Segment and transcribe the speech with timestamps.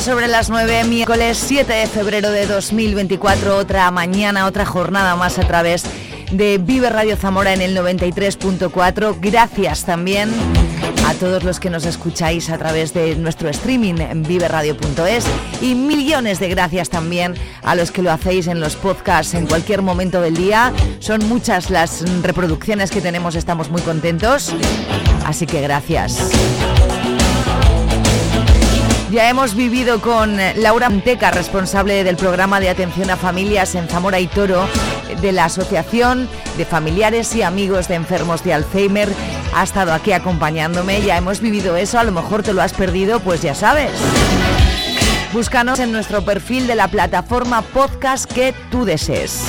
[0.00, 5.46] Sobre las 9, miércoles 7 de febrero de 2024, otra mañana, otra jornada más a
[5.46, 5.84] través
[6.32, 9.16] de Vive Radio Zamora en el 93.4.
[9.20, 10.30] Gracias también
[11.06, 15.26] a todos los que nos escucháis a través de nuestro streaming en viveradio.es
[15.62, 19.80] y millones de gracias también a los que lo hacéis en los podcasts en cualquier
[19.80, 20.72] momento del día.
[20.98, 24.52] Son muchas las reproducciones que tenemos, estamos muy contentos.
[25.24, 26.18] Así que gracias.
[29.14, 34.18] Ya hemos vivido con Laura Manteca, responsable del programa de atención a familias en Zamora
[34.18, 34.66] y Toro,
[35.22, 39.08] de la Asociación de Familiares y Amigos de Enfermos de Alzheimer.
[39.54, 43.20] Ha estado aquí acompañándome, ya hemos vivido eso, a lo mejor te lo has perdido,
[43.20, 43.92] pues ya sabes.
[45.32, 49.44] Búscanos en nuestro perfil de la plataforma podcast que tú desees.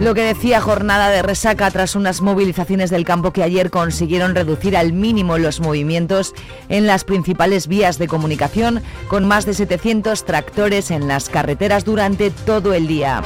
[0.00, 4.76] Lo que decía jornada de resaca tras unas movilizaciones del campo que ayer consiguieron reducir
[4.76, 6.34] al mínimo los movimientos
[6.68, 12.30] en las principales vías de comunicación, con más de 700 tractores en las carreteras durante
[12.30, 13.22] todo el día.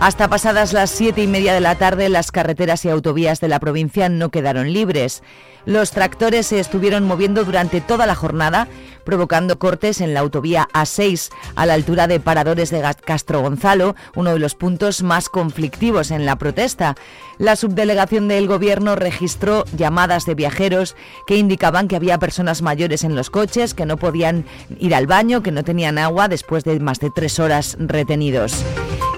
[0.00, 3.60] Hasta pasadas las siete y media de la tarde, las carreteras y autovías de la
[3.60, 5.22] provincia no quedaron libres.
[5.66, 8.66] Los tractores se estuvieron moviendo durante toda la jornada,
[9.04, 14.32] provocando cortes en la autovía A6 a la altura de Paradores de Castro Gonzalo, uno
[14.32, 16.94] de los puntos más conflictivos en la protesta.
[17.36, 20.96] La subdelegación del Gobierno registró llamadas de viajeros
[21.26, 24.46] que indicaban que había personas mayores en los coches, que no podían
[24.78, 28.64] ir al baño, que no tenían agua después de más de tres horas retenidos.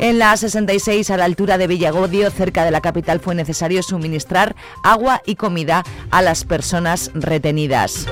[0.02, 4.56] En la A66, a la altura de Villagodio, cerca de la capital, fue necesario suministrar
[4.82, 8.08] agua y comida a las personas retenidas.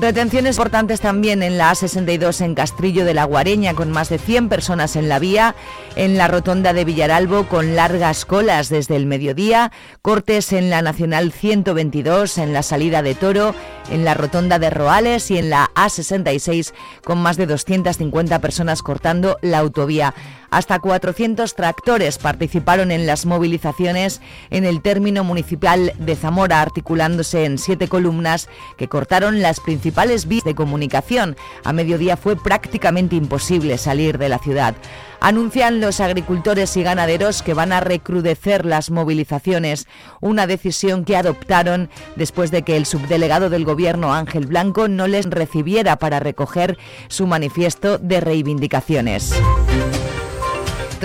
[0.00, 4.48] Retenciones importantes también en la A62 en Castrillo de la Guareña, con más de 100
[4.48, 5.54] personas en la vía,
[5.96, 9.72] en la rotonda de Villaralbo, con largas colas desde el mediodía,
[10.02, 13.54] cortes en la Nacional 122, en la salida de Toro,
[13.90, 16.72] en la rotonda de Roales y en la A66
[17.04, 20.14] con más de 250 personas cortando la autovía.
[20.50, 24.20] Hasta 400 tractores participaron en las movilizaciones
[24.50, 30.44] en el término municipal de Zamora, articulándose en siete columnas que cortaron las principales vías
[30.44, 31.36] de comunicación.
[31.64, 34.74] A mediodía fue prácticamente imposible salir de la ciudad.
[35.20, 39.86] Anuncian los agricultores y ganaderos que van a recrudecer las movilizaciones,
[40.20, 45.26] una decisión que adoptaron después de que el subdelegado del Gobierno, Ángel Blanco, no les
[45.26, 46.76] recibiera para recoger
[47.08, 49.32] su manifiesto de reivindicaciones.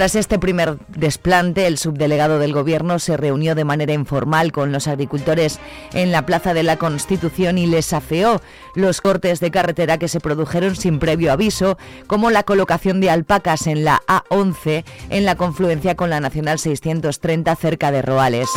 [0.02, 4.88] Tras este primer desplante, el subdelegado del Gobierno se reunió de manera informal con los
[4.88, 5.60] agricultores
[5.94, 8.42] en la Plaza de la Constitución y les afeó
[8.74, 11.78] los cortes de carretera que se produjeron sin previo aviso,
[12.08, 17.56] como la colocación de alpacas en la A11 en la confluencia con la Nacional 630
[17.56, 18.50] cerca de Roales.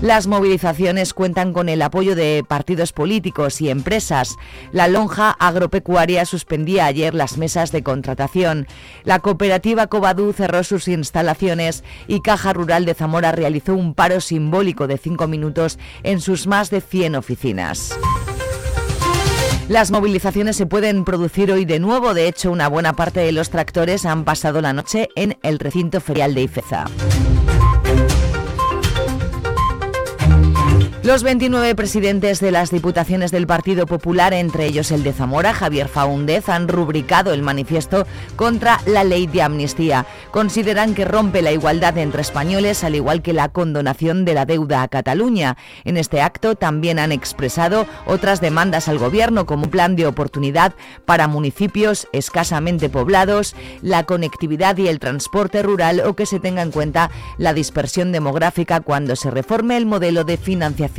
[0.00, 4.36] Las movilizaciones cuentan con el apoyo de partidos políticos y empresas.
[4.70, 8.68] La lonja agropecuaria suspendía ayer las mesas de contratación.
[9.04, 14.86] La cooperativa Covadú cerró su instalaciones y Caja Rural de Zamora realizó un paro simbólico
[14.86, 17.96] de cinco minutos en sus más de 100 oficinas.
[19.68, 23.48] Las movilizaciones se pueden producir hoy de nuevo, de hecho una buena parte de los
[23.48, 26.84] tractores han pasado la noche en el recinto ferial de Ifeza.
[31.04, 35.88] Los 29 presidentes de las diputaciones del Partido Popular, entre ellos el de Zamora, Javier
[35.88, 38.06] Faúndez, han rubricado el manifiesto
[38.36, 40.06] contra la ley de amnistía.
[40.30, 44.80] Consideran que rompe la igualdad entre españoles, al igual que la condonación de la deuda
[44.80, 45.58] a Cataluña.
[45.84, 50.72] En este acto también han expresado otras demandas al Gobierno, como un plan de oportunidad
[51.04, 56.70] para municipios escasamente poblados, la conectividad y el transporte rural o que se tenga en
[56.70, 60.93] cuenta la dispersión demográfica cuando se reforme el modelo de financiación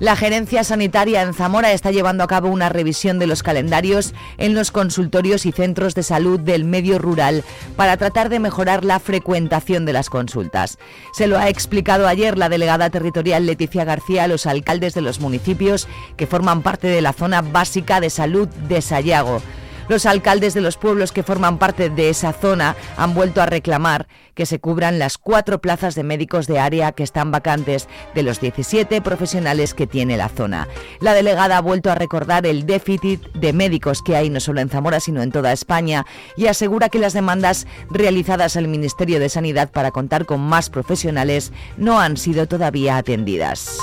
[0.00, 4.52] La Gerencia Sanitaria en Zamora está llevando a cabo una revisión de los calendarios en
[4.54, 7.44] los consultorios y centros de salud del medio rural
[7.76, 10.78] para tratar de mejorar la frecuentación de las consultas.
[11.12, 15.20] Se lo ha explicado ayer la delegada territorial Leticia García a los alcaldes de los
[15.20, 19.40] municipios que forman parte de la zona básica de salud de Sayago.
[19.88, 24.06] Los alcaldes de los pueblos que forman parte de esa zona han vuelto a reclamar
[24.34, 28.40] que se cubran las cuatro plazas de médicos de área que están vacantes de los
[28.40, 30.68] 17 profesionales que tiene la zona.
[31.00, 34.70] La delegada ha vuelto a recordar el déficit de médicos que hay no solo en
[34.70, 39.70] Zamora, sino en toda España y asegura que las demandas realizadas al Ministerio de Sanidad
[39.70, 43.78] para contar con más profesionales no han sido todavía atendidas.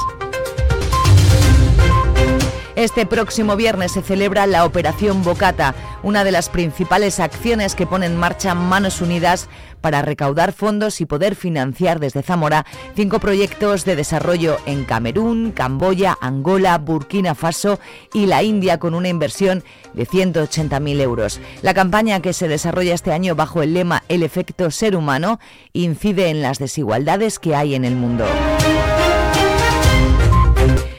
[2.81, 8.07] Este próximo viernes se celebra la Operación Bocata, una de las principales acciones que pone
[8.07, 9.49] en marcha Manos Unidas
[9.81, 16.17] para recaudar fondos y poder financiar desde Zamora cinco proyectos de desarrollo en Camerún, Camboya,
[16.21, 17.79] Angola, Burkina Faso
[18.15, 19.63] y la India con una inversión
[19.93, 21.39] de 180.000 euros.
[21.61, 25.39] La campaña que se desarrolla este año bajo el lema El efecto ser humano
[25.71, 28.25] incide en las desigualdades que hay en el mundo.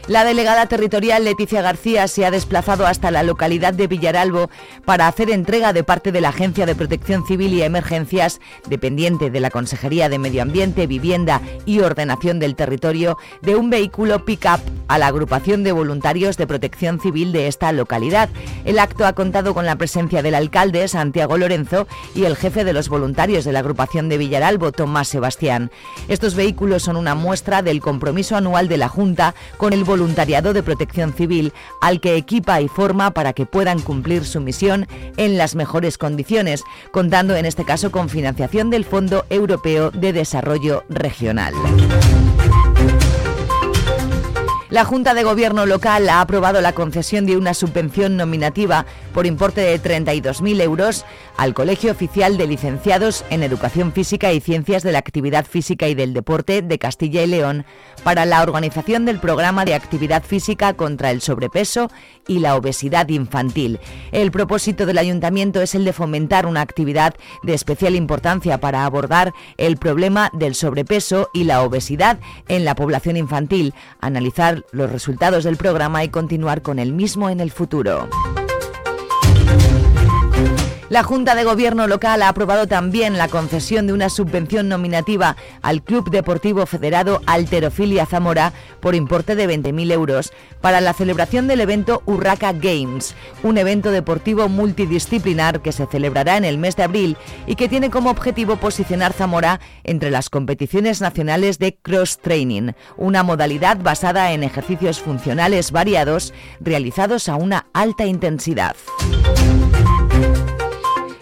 [0.08, 4.50] La delegada territorial Leticia García se ha desplazado hasta la localidad de Villaralbo
[4.84, 9.38] para hacer entrega de parte de la Agencia de Protección Civil y Emergencias, dependiente de
[9.38, 14.98] la Consejería de Medio Ambiente, Vivienda y Ordenación del Territorio, de un vehículo pick-up a
[14.98, 18.28] la agrupación de voluntarios de protección civil de esta localidad.
[18.64, 22.72] El acto ha contado con la presencia del alcalde, Santiago Lorenzo, y el jefe de
[22.72, 25.70] los voluntarios de la agrupación de Villaralbo, Tomás Sebastián.
[26.08, 30.62] Estos vehículos son una muestra del compromiso anual de la Junta con el voluntariado de
[30.62, 31.52] protección civil
[31.82, 34.86] al que equipa y forma para que puedan cumplir su misión
[35.18, 40.82] en las mejores condiciones, contando en este caso con financiación del Fondo Europeo de Desarrollo
[40.88, 41.52] Regional.
[44.72, 49.60] La Junta de Gobierno local ha aprobado la concesión de una subvención nominativa por importe
[49.60, 51.04] de 32.000 euros
[51.36, 55.94] al Colegio Oficial de Licenciados en Educación Física y Ciencias de la Actividad Física y
[55.94, 57.66] del Deporte de Castilla y León
[58.02, 61.90] para la organización del programa de actividad física contra el sobrepeso
[62.26, 63.78] y la obesidad infantil.
[64.10, 69.34] El propósito del ayuntamiento es el de fomentar una actividad de especial importancia para abordar
[69.58, 75.56] el problema del sobrepeso y la obesidad en la población infantil, analizar los resultados del
[75.56, 78.08] programa y continuar con el mismo en el futuro.
[80.92, 85.82] La Junta de Gobierno local ha aprobado también la concesión de una subvención nominativa al
[85.82, 92.02] Club Deportivo Federado Alterofilia Zamora por importe de 20.000 euros para la celebración del evento
[92.04, 97.54] Urraca Games, un evento deportivo multidisciplinar que se celebrará en el mes de abril y
[97.54, 103.78] que tiene como objetivo posicionar Zamora entre las competiciones nacionales de cross training, una modalidad
[103.78, 108.76] basada en ejercicios funcionales variados realizados a una alta intensidad.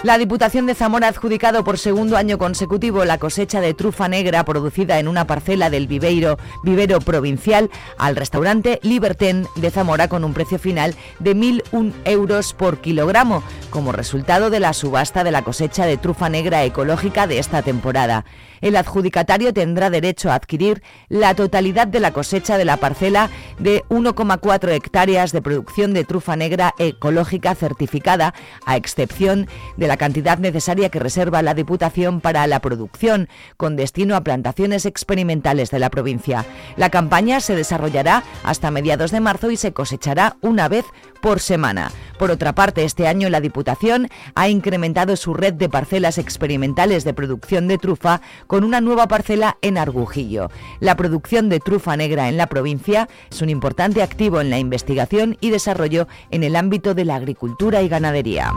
[0.02, 4.46] La Diputación de Zamora ha adjudicado por segundo año consecutivo la cosecha de trufa negra
[4.46, 10.32] producida en una parcela del viveiro, vivero provincial al restaurante Liberten de Zamora con un
[10.32, 15.84] precio final de 1.001 euros por kilogramo, como resultado de la subasta de la cosecha
[15.84, 18.24] de trufa negra ecológica de esta temporada
[18.60, 23.84] el adjudicatario tendrá derecho a adquirir la totalidad de la cosecha de la parcela de
[23.88, 30.88] 1,4 hectáreas de producción de trufa negra ecológica certificada, a excepción de la cantidad necesaria
[30.88, 36.44] que reserva la Diputación para la producción, con destino a plantaciones experimentales de la provincia.
[36.76, 40.84] La campaña se desarrollará hasta mediados de marzo y se cosechará una vez
[41.20, 41.90] por semana.
[42.18, 47.14] Por otra parte, este año la Diputación ha incrementado su red de parcelas experimentales de
[47.14, 48.20] producción de trufa
[48.50, 50.50] con una nueva parcela en Argujillo.
[50.80, 55.38] La producción de trufa negra en la provincia es un importante activo en la investigación
[55.40, 58.52] y desarrollo en el ámbito de la agricultura y ganadería.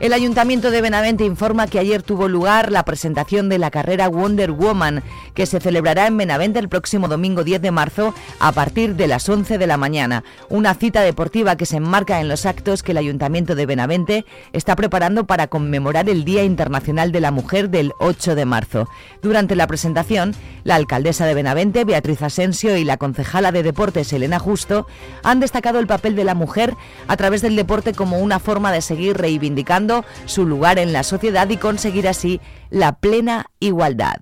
[0.00, 4.52] El Ayuntamiento de Benavente informa que ayer tuvo lugar la presentación de la carrera Wonder
[4.52, 5.02] Woman,
[5.34, 9.28] que se celebrará en Benavente el próximo domingo 10 de marzo a partir de las
[9.28, 10.22] 11 de la mañana.
[10.50, 14.76] Una cita deportiva que se enmarca en los actos que el Ayuntamiento de Benavente está
[14.76, 18.88] preparando para conmemorar el Día Internacional de la Mujer del 8 de marzo.
[19.20, 24.38] Durante la presentación, la alcaldesa de Benavente, Beatriz Asensio, y la concejala de Deportes, Elena
[24.38, 24.86] Justo,
[25.24, 26.76] han destacado el papel de la mujer
[27.08, 29.87] a través del deporte como una forma de seguir reivindicando
[30.26, 32.40] su lugar en la sociedad y conseguir así
[32.70, 34.16] la plena igualdad.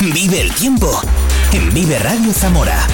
[0.00, 0.90] Vive el tiempo
[1.52, 2.91] en Vive Radio Zamora.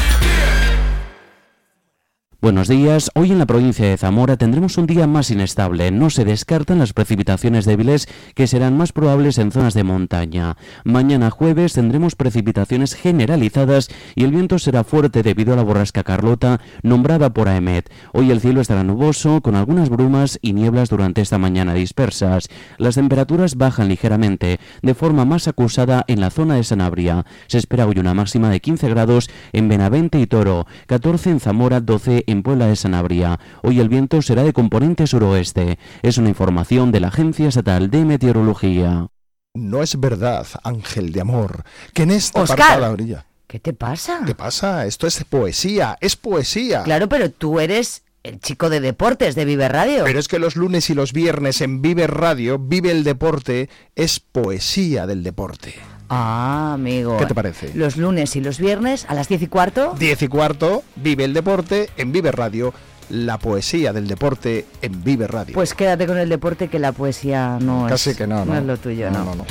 [2.41, 3.11] Buenos días.
[3.17, 5.91] Hoy en la provincia de Zamora tendremos un día más inestable.
[5.91, 10.57] No se descartan las precipitaciones débiles que serán más probables en zonas de montaña.
[10.85, 16.61] Mañana jueves tendremos precipitaciones generalizadas y el viento será fuerte debido a la borrasca Carlota
[16.85, 17.91] nombrada por AEMET.
[18.13, 22.51] Hoy el cielo estará nuboso con algunas brumas y nieblas durante esta mañana dispersas.
[22.77, 27.27] Las temperaturas bajan ligeramente de forma más acusada en la zona de Sanabria.
[27.49, 31.81] Se espera hoy una máxima de 15 grados en Benavente y Toro, 14 en Zamora,
[31.81, 33.41] 12 en Puebla de Sanabria.
[33.63, 35.79] Hoy el viento será de componente suroeste.
[36.03, 39.09] Es una información de la Agencia Estatal de Meteorología.
[39.55, 43.27] No es verdad, ángel de amor, que en esta Oscar, parte de la orilla.
[43.47, 44.21] ¿Qué te pasa?
[44.27, 44.85] ¿Qué pasa?
[44.87, 46.83] Esto es poesía, es poesía.
[46.83, 50.05] Claro, pero tú eres el chico de deportes de Vive Radio.
[50.05, 54.21] Pero es que los lunes y los viernes en Vive Radio, Vive el Deporte, es
[54.21, 55.75] poesía del deporte.
[56.11, 57.17] Ah, amigo.
[57.19, 57.71] ¿Qué te parece?
[57.75, 59.95] Los lunes y los viernes a las 10 y cuarto.
[59.99, 62.73] 10 y cuarto, Vive el Deporte en Vive Radio.
[63.11, 65.55] La poesía del deporte en Vive Radio.
[65.55, 68.17] Pues quédate con el deporte que la poesía no Casi es.
[68.19, 68.57] que no, no.
[68.57, 69.25] es lo tuyo, ¿no?
[69.25, 69.47] no, no.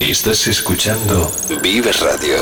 [0.00, 1.30] Estás escuchando
[1.62, 2.36] Vive Radio.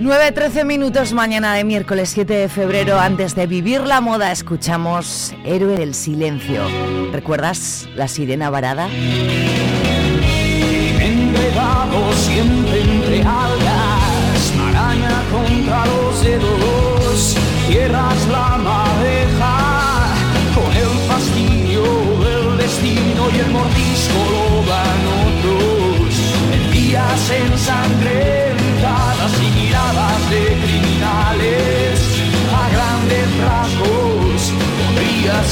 [0.00, 3.00] 9-13 minutos mañana de miércoles 7 de febrero.
[3.00, 6.62] Antes de vivir la moda, escuchamos Héroe del Silencio.
[7.10, 8.88] ¿Recuerdas la sirena varada?
[11.00, 12.57] Enredado siempre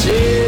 [0.06, 0.45] podría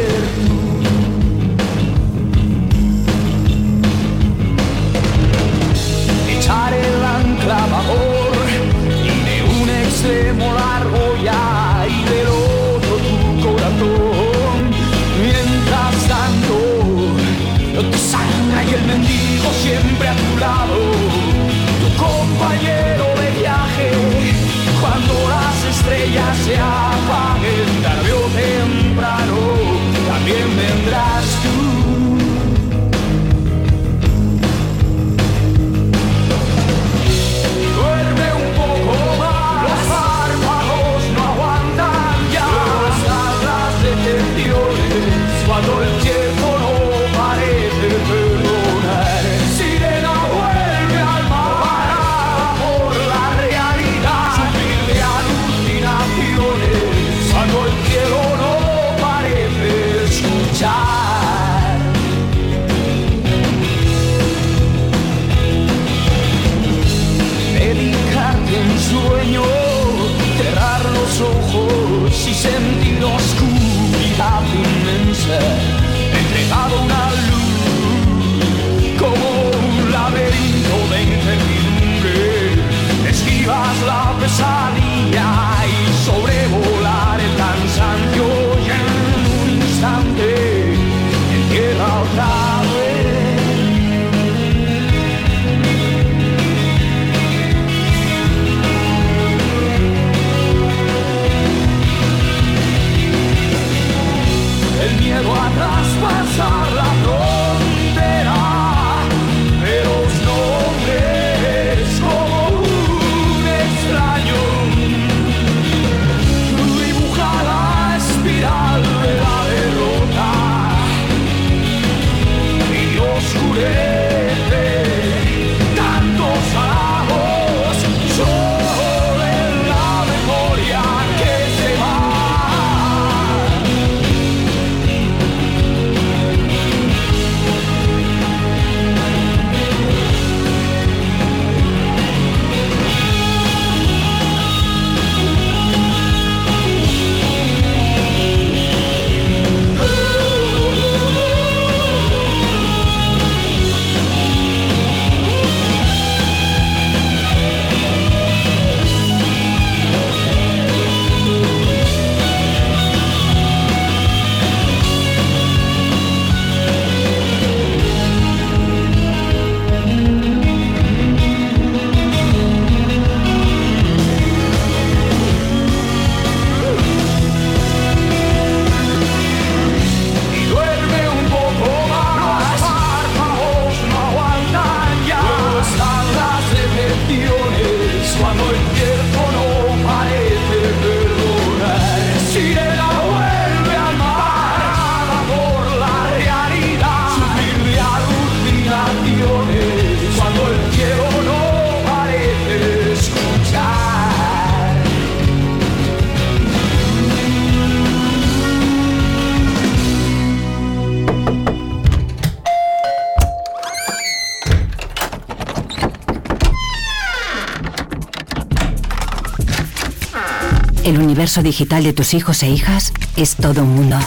[221.19, 223.97] universo digital de tus hijos e hijas es todo un mundo.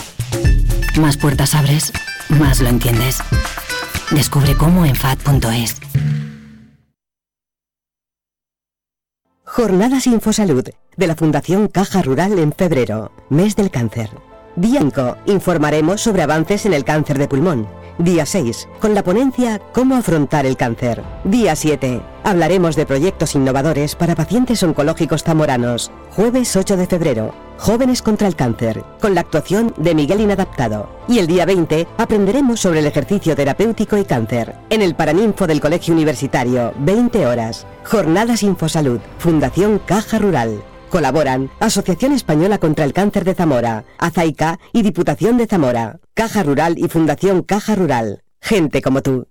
[0.99, 1.93] Más puertas abres,
[2.27, 3.19] más lo entiendes.
[4.09, 5.75] Descubre cómo en FAD.es.
[9.45, 14.09] Jornadas Infosalud de la Fundación Caja Rural en febrero, mes del cáncer.
[14.55, 17.67] Día 5, informaremos sobre avances en el cáncer de pulmón.
[17.99, 21.03] Día 6, con la ponencia Cómo afrontar el cáncer.
[21.23, 25.91] Día 7, hablaremos de proyectos innovadores para pacientes oncológicos zamoranos.
[26.09, 30.89] Jueves 8 de febrero, Jóvenes contra el cáncer, con la actuación de Miguel Inadaptado.
[31.07, 34.55] Y el día 20 aprenderemos sobre el ejercicio terapéutico y cáncer.
[34.71, 37.67] En el Paraninfo del Colegio Universitario, 20 horas.
[37.85, 40.63] Jornadas Infosalud, Fundación Caja Rural.
[40.93, 46.75] Colaboran Asociación Española contra el Cáncer de Zamora, Azaica y Diputación de Zamora, Caja Rural
[46.77, 48.21] y Fundación Caja Rural.
[48.39, 49.27] Gente como tú.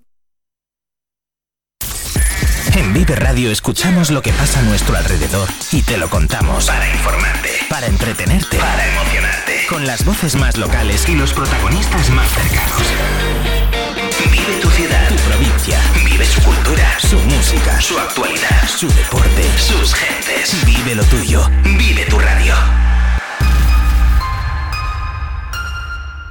[2.74, 6.90] En Vive Radio escuchamos lo que pasa a nuestro alrededor y te lo contamos para
[6.90, 13.61] informarte, para entretenerte, para emocionarte, con las voces más locales y los protagonistas más cercanos.
[14.30, 19.94] Vive tu ciudad, tu provincia, vive su cultura, su música, su actualidad, su deporte, sus
[19.94, 20.64] gentes.
[20.64, 22.54] Vive lo tuyo, vive tu radio.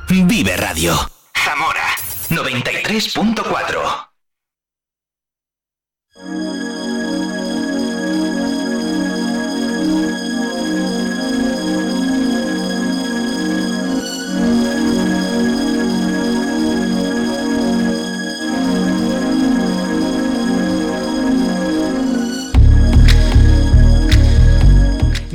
[0.07, 1.09] Vive Radio.
[1.33, 1.95] Zamora
[2.29, 4.11] 93.4.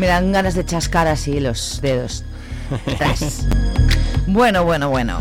[0.07, 2.23] Me dan ganas de chascar así los dedos.
[2.97, 3.45] Tras.
[4.29, 5.19] bueno, bueno, bueno.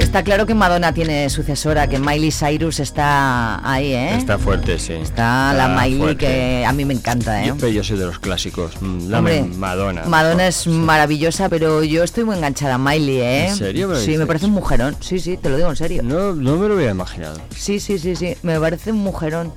[0.00, 4.16] Está claro que Madonna tiene sucesora, que Miley Cyrus está ahí, ¿eh?
[4.16, 4.94] Está fuerte, sí.
[4.94, 6.26] Está la Miley fuerte.
[6.26, 7.46] que a mí me encanta, ¿eh?
[7.46, 8.72] Yo, pero yo soy de los clásicos.
[8.82, 10.02] Mm, Dame Hombre, Madonna.
[10.06, 13.46] Madonna es maravillosa, pero yo estoy muy enganchada a Miley, ¿eh?
[13.50, 14.96] ¿En serio me Sí, me parece un mujerón.
[14.98, 16.02] Sí, sí, te lo digo en serio.
[16.02, 17.40] No, no me lo hubiera imaginado.
[17.56, 18.36] Sí, sí, sí, sí.
[18.42, 19.52] Me parece un mujerón.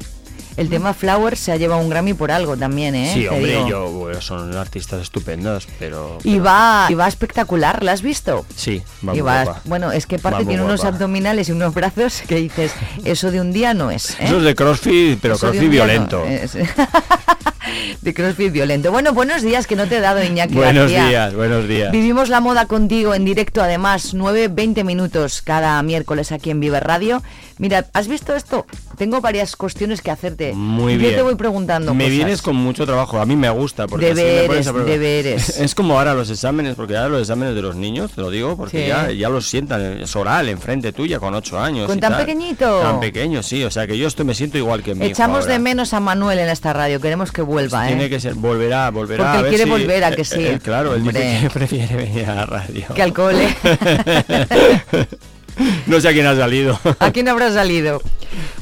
[0.59, 3.11] El tema Flowers se ha llevado un Grammy por algo también, ¿eh?
[3.13, 3.67] Sí, Te hombre, digo.
[3.67, 6.17] yo, bueno, son artistas estupendos, pero...
[6.23, 8.45] Y va, y va espectacular, ¿la has visto?
[8.55, 9.61] Sí, va Y muy va- guapa.
[9.65, 10.95] bueno, es que muy tiene unos guapa.
[10.95, 12.71] abdominales y unos brazos que dices,
[13.05, 14.11] eso de un día no es.
[14.11, 14.15] ¿eh?
[14.25, 16.23] Eso es de CrossFit, pero Eso CrossFit no violento.
[16.25, 16.53] es.
[18.01, 18.91] de CrossFit violento.
[18.91, 21.07] Bueno, buenos días, que no te he dado Iñaki Buenos García.
[21.07, 21.91] días, buenos días.
[21.91, 27.21] Vivimos la moda contigo en directo, además, 9-20 minutos cada miércoles aquí en Vive Radio.
[27.59, 28.65] Mira, ¿has visto esto?
[28.97, 30.53] Tengo varias cuestiones que hacerte.
[30.53, 31.11] Muy Y bien.
[31.11, 32.15] Yo te voy preguntando Me cosas.
[32.15, 33.19] vienes con mucho trabajo.
[33.19, 33.85] A mí me gusta.
[33.85, 35.59] Porque así me Deberes, deberes.
[35.59, 38.55] Es como ahora los exámenes, porque ahora los exámenes de los niños, te lo digo,
[38.55, 38.87] porque Sí.
[38.87, 39.99] ya, ya los sientan.
[40.01, 41.85] Es oral, enfrente tuya, con ocho años.
[41.87, 42.21] ¿Con tan tal.
[42.25, 42.79] pequeñito?
[42.79, 43.63] Tan pequeño, sí.
[43.65, 46.39] O sea que yo esto me siento igual que mi Echamos de menos a Manuel
[46.39, 47.89] en esta radio, queremos que vuelva, ¿eh?
[47.89, 49.23] Tiene que ser, volverá, volverá.
[49.25, 50.39] Porque a él ver quiere si- volver, ¿a que eh, sí?
[50.45, 51.19] eh, claro, él Hombre.
[51.21, 52.85] dice que prefiere venir a la radio.
[52.95, 53.47] Que al cole.
[55.87, 56.79] no sé a quién ha salido.
[56.99, 58.01] ¿A quién habrá salido?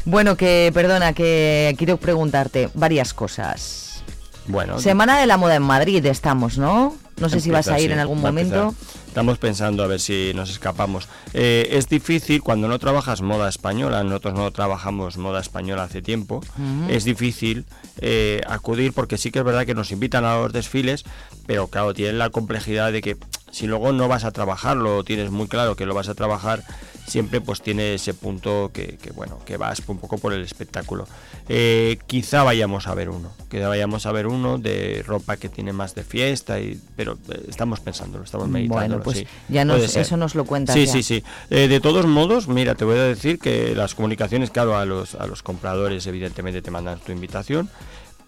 [0.05, 4.03] Bueno, que perdona, que quiero preguntarte varias cosas.
[4.47, 6.95] Bueno, Semana de la moda en Madrid estamos, ¿no?
[7.19, 8.73] No sé si vas a ir sí, en algún momento.
[9.07, 11.09] Estamos pensando a ver si nos escapamos.
[11.33, 16.41] Eh, es difícil cuando no trabajas moda española, nosotros no trabajamos moda española hace tiempo,
[16.87, 17.65] es difícil
[17.99, 21.03] eh, acudir porque sí que es verdad que nos invitan a los desfiles,
[21.47, 23.17] pero claro, tienen la complejidad de que
[23.51, 26.63] si luego no vas a trabajarlo, tienes muy claro que lo vas a trabajar,
[27.07, 31.07] siempre pues tiene ese punto que, que, bueno, que vas un poco por el espectáculo.
[31.49, 35.71] Eh, quizá vayamos a ver uno, que vayamos a ver uno de ropa que tiene
[35.71, 38.75] más de fiesta, y, pero eh, estamos pensándolo, estamos meditando.
[38.81, 40.91] Bueno, pues ya nos- eso nos lo cuentas Sí, ya.
[40.91, 41.23] sí, sí.
[41.49, 45.15] Eh, de todos modos, mira, te voy a decir que las comunicaciones, claro, a los,
[45.15, 47.69] a los compradores evidentemente te mandan tu invitación,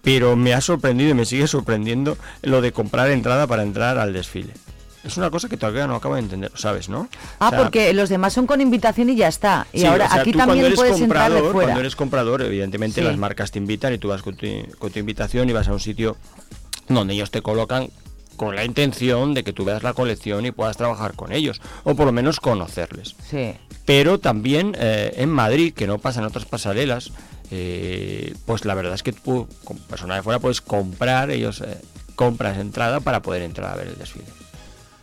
[0.01, 4.13] pero me ha sorprendido y me sigue sorprendiendo lo de comprar entrada para entrar al
[4.13, 4.53] desfile.
[5.03, 7.07] Es una cosa que todavía no acabo de entender, ¿sabes, no?
[7.39, 9.65] Ah, O sea, porque los demás son con invitación y ya está.
[9.71, 11.53] Y Sí, ahora o sea, aquí también eres puedes entrar de fuera.
[11.53, 13.07] Cuando eres comprador, evidentemente Sí.
[13.07, 15.71] las marcas te invitan y tú vas con tu, con tu invitación y vas a
[15.73, 16.17] un sitio
[16.89, 17.89] donde ellos te colocan
[18.35, 21.93] con la intención de que tú veas la colección y puedas trabajar con ellos, o
[21.95, 23.15] por lo menos conocerles.
[23.29, 23.53] Sí.
[23.85, 27.11] Pero también eh, en Madrid, que no pasa en otras pasarelas,
[27.51, 31.77] eh, pues la verdad es que tú, como persona de fuera, puedes comprar, ellos eh,
[32.15, 34.25] compras entrada para poder entrar a ver el desfile.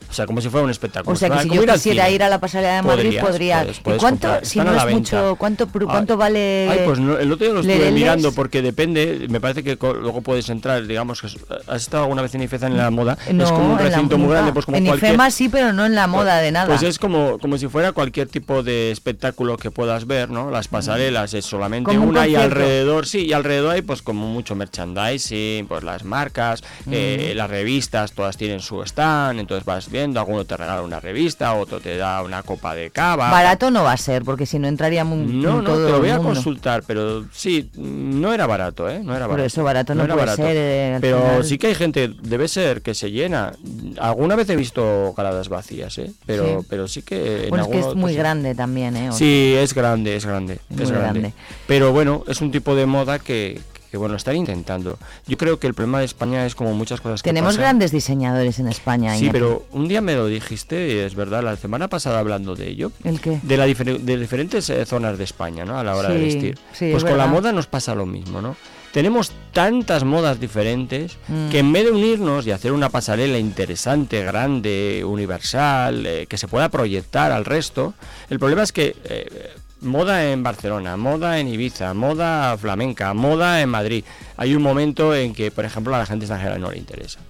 [0.09, 1.12] O sea, como si fuera un espectáculo.
[1.14, 3.61] O sea, que si yo quisiera ir a la pasarela de Madrid, podría.
[3.62, 6.69] puedes- ¿Y puedes cuánto, comprar, si no es mucho, cuánto, Ay, cuánto vale?
[6.71, 10.23] Ay, pues no, el otro día lo estuve mirando porque depende, me parece que luego
[10.23, 11.29] puedes entrar, digamos que
[11.66, 14.16] has estado alguna vez en IFEZA en la moda, No, es como un la- recinto
[14.19, 16.66] muy grande, pues como en cualquier IFEMA sí, pero no en la moda de nada.
[16.66, 20.51] Pues es como, como si fuera cualquier tipo de espectáculo que puedas ver, ¿no?
[20.51, 22.45] Las pasarelas es solamente Como un una y concierto.
[22.61, 28.12] alrededor, sí, y alrededor hay pues como mucho merchandising, pues las marcas, eh, las revistas,
[28.12, 32.43] todas tienen su stand, entonces vas alguno te regala una revista, otro te da una
[32.43, 33.31] copa de cava.
[33.31, 35.99] Barato no va a ser, porque si no entraría mu- No, no, todo te lo
[36.01, 39.01] voy a consultar, pero sí, no era barato, ¿eh?
[39.03, 39.47] No era Por barato.
[39.47, 40.43] eso barato no era puede barato.
[40.43, 41.45] ser, eh, pero final.
[41.45, 43.53] sí que hay gente, debe ser que se llena.
[43.99, 46.11] Alguna vez he visto galadas vacías, ¿eh?
[46.27, 46.67] Pero Sí.
[46.69, 49.11] pero sí que en Bueno, es que es muy pues, grande también, ¿eh?
[49.11, 51.21] O Sí, es grande, es grande, Muy es grande.
[51.21, 51.33] grande.
[51.67, 54.99] Pero bueno, es un tipo de moda que, que, bueno, están intentando.
[55.27, 57.62] Yo creo que el problema de España es como muchas cosas que Tenemos pasan.
[57.62, 59.12] grandes diseñadores en España.
[59.14, 59.33] Sí, Iñaki.
[59.33, 62.92] pero un día me lo dijiste, y es verdad, la semana pasada hablando de ello.
[63.05, 63.40] ¿El qué?
[63.42, 65.79] De, la difer- de diferentes eh, zonas de España, ¿no?
[65.79, 66.59] A la hora de vestir.
[66.72, 68.57] sí, pues es con la moda nos pasa lo mismo, ¿no?
[68.92, 71.51] Tenemos tantas modas diferentes Mm.
[71.51, 76.49] que en vez de unirnos y hacer una pasarela interesante, grande, universal, eh, que se
[76.49, 77.92] pueda proyectar al resto,
[78.31, 79.51] el problema es que eh,
[79.87, 84.05] moda en Barcelona, moda en Ibiza, moda flamenca, moda en Madrid.
[84.37, 87.20] Hay un momento en que, por ejemplo, a la gente extranjera no le interesa.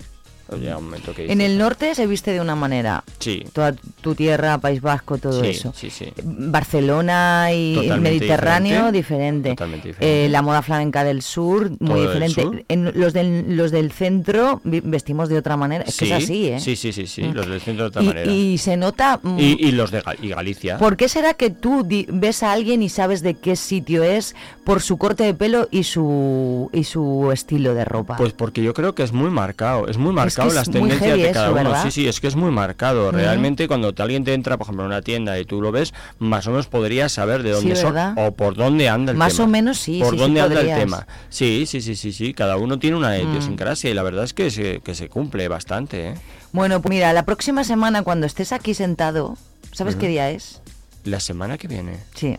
[0.58, 3.02] Llega un momento que En el norte se viste de una manera.
[3.18, 3.42] Sí.
[3.52, 5.72] Toda tu tierra, País Vasco, todo Sí, eso.
[5.76, 6.12] sí, sí.
[6.60, 8.96] Barcelona y el Totalmente Mediterráneo, diferente.
[8.96, 9.50] diferente.
[9.50, 10.24] Totalmente diferente.
[10.26, 12.42] Eh, la moda flamenca del sur, muy el diferente.
[12.42, 12.64] sur.
[12.68, 15.84] En los del, los del centro vestimos de otra manera.
[15.86, 16.60] Es que es Sí, así, ¿eh?
[16.60, 17.32] Sí, sí, sí, sí, Mm.
[17.34, 18.30] los del centro de otra y, manera.
[18.32, 19.20] y se nota...
[19.22, 20.78] mm, Y, y los de Gal- y Galicia.
[20.78, 24.80] ¿Por qué será que tú ves a alguien y sabes de qué sitio es por
[24.80, 28.16] su corte de pelo y su y su estilo de ropa?
[28.16, 31.16] Pues porque yo creo que es muy marcado, es muy marcado es las muy tendencias
[31.18, 31.64] de cada eso, uno.
[31.70, 31.82] ¿verdad?
[31.84, 33.10] Sí, sí, es que es muy marcado.
[33.10, 36.46] Realmente cuando alguien te entra, por ejemplo, en una tienda y tú lo ves, más
[36.46, 38.14] o menos podrías saber de Sí, dónde son ¿verdad?
[38.28, 39.44] o por dónde anda el Más tema.
[39.44, 40.78] o menos sí, Por sí, sí dónde anda podrías.
[40.78, 41.06] el tema.
[41.30, 42.34] Sí, sí, sí, sí, sí.
[42.34, 43.30] Cada uno tiene una Mm.
[43.30, 46.08] idiosincrasia y la verdad es que se, que se cumple bastante.
[46.10, 46.14] ¿eh?
[46.52, 49.36] Bueno, pues mira, la próxima semana cuando estés aquí sentado,
[49.72, 50.60] ¿sabes qué día es?
[51.04, 52.36] La semana que viene, Sí,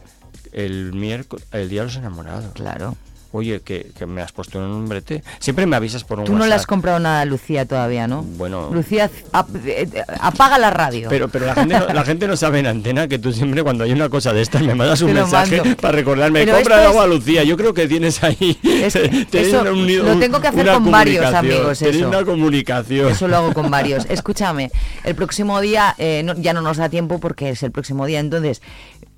[0.51, 2.45] el miércoles, el día de los enamorados.
[2.53, 2.95] claro.
[3.31, 5.23] Oye, que, que me has puesto en un brete.
[5.39, 8.23] Siempre me avisas por un Tú no le has comprado nada a Lucía todavía, ¿no?
[8.23, 8.69] Bueno.
[8.73, 11.07] Lucía, ap- eh, eh, apaga la radio.
[11.09, 13.83] Pero, pero la, gente no, la gente no sabe en antena que tú siempre cuando
[13.83, 15.77] hay una cosa de estas me mandas un mensaje mando.
[15.77, 17.43] para recordarme, Pero compra algo es- a Lucía.
[17.43, 18.57] Yo creo que tienes ahí...
[18.63, 22.07] Es que tienes eso lo tengo que hacer con varios amigos, eso.
[22.07, 23.09] una comunicación.
[23.11, 24.05] Eso lo hago con varios.
[24.09, 24.71] Escúchame,
[25.03, 28.19] el próximo día eh, no- ya no nos da tiempo porque es el próximo día.
[28.19, 28.61] Entonces,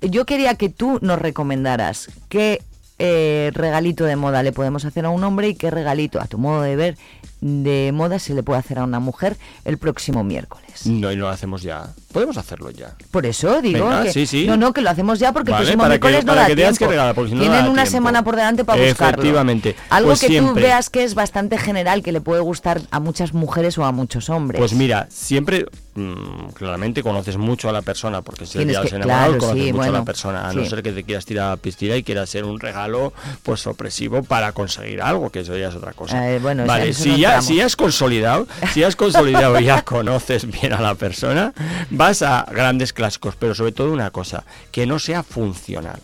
[0.02, 2.62] yo quería que tú nos recomendaras qué
[3.02, 6.36] eh, regalito de moda le podemos hacer a un hombre y qué regalito, a tu
[6.36, 6.98] modo de ver,
[7.40, 10.86] de moda se le puede hacer a una mujer el próximo miércoles.
[10.86, 11.88] No, y lo hacemos ya.
[12.12, 12.94] Podemos hacerlo ya.
[13.10, 14.46] Por eso digo Venga, que sí, sí.
[14.46, 16.40] no, no, que lo hacemos ya porque Vale, el próximo para que- miércoles no para
[16.42, 16.90] da que tengas que tiempo.
[16.92, 17.96] regalar, porque si no, no Tienen da una tiempo.
[17.96, 19.14] semana por delante para buscarlo.
[19.22, 19.76] Efectivamente.
[19.90, 20.54] Algo Pues que siempre.
[20.54, 23.92] tú veas que es bastante general, que le puede gustar a muchas mujeres o a
[23.92, 24.58] muchos hombres.
[24.58, 28.80] Pues mira, siempre, mm, claramente conoces mucho a la persona, porque si el Tienes día
[28.82, 30.92] de que- los enamorados claro, conoces sí, mucho a la persona, a no ser que
[30.92, 33.12] te quieras tirar a la piscina y quieras hacer un regalo
[33.44, 36.28] pues sorpresivo para conseguir algo, que eso ya es otra cosa.
[36.30, 39.82] Eh, bueno, vale, si no ya, si ya has consolidado, si has consolidado y ya
[39.82, 41.52] conoces bien a la persona,
[41.90, 46.00] vas a grandes clásicos, pero sobre todo una cosa, que no sea funcional.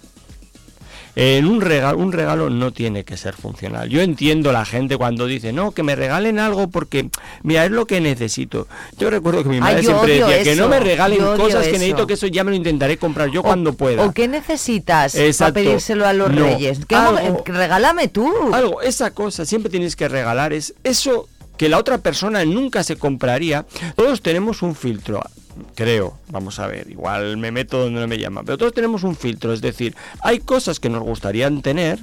[1.18, 3.88] En un regalo, un regalo no tiene que ser funcional.
[3.88, 7.08] Yo entiendo la gente cuando dice, no, que me regalen algo porque,
[7.42, 8.68] mira, es lo que necesito.
[8.98, 11.78] Yo recuerdo que mi madre siempre decía, que no me regalen cosas que eso.
[11.78, 14.04] necesito, que eso ya me lo intentaré comprar yo O- cuando pueda.
[14.04, 15.54] ¿O qué necesitas Exacto.
[15.54, 16.80] para pedírselo a los No, reyes?
[16.86, 18.30] ¿Qué algo- regálame tú.
[18.52, 22.96] Algo, esa cosa, siempre tienes que regalar, es eso que la otra persona nunca se
[22.96, 23.64] compraría.
[23.94, 25.22] Todos tenemos un filtro,
[25.74, 29.16] creo, vamos a ver, igual me meto donde no me llaman, pero todos tenemos un
[29.16, 31.98] filtro, es decir, hay cosas que nos gustarían tener,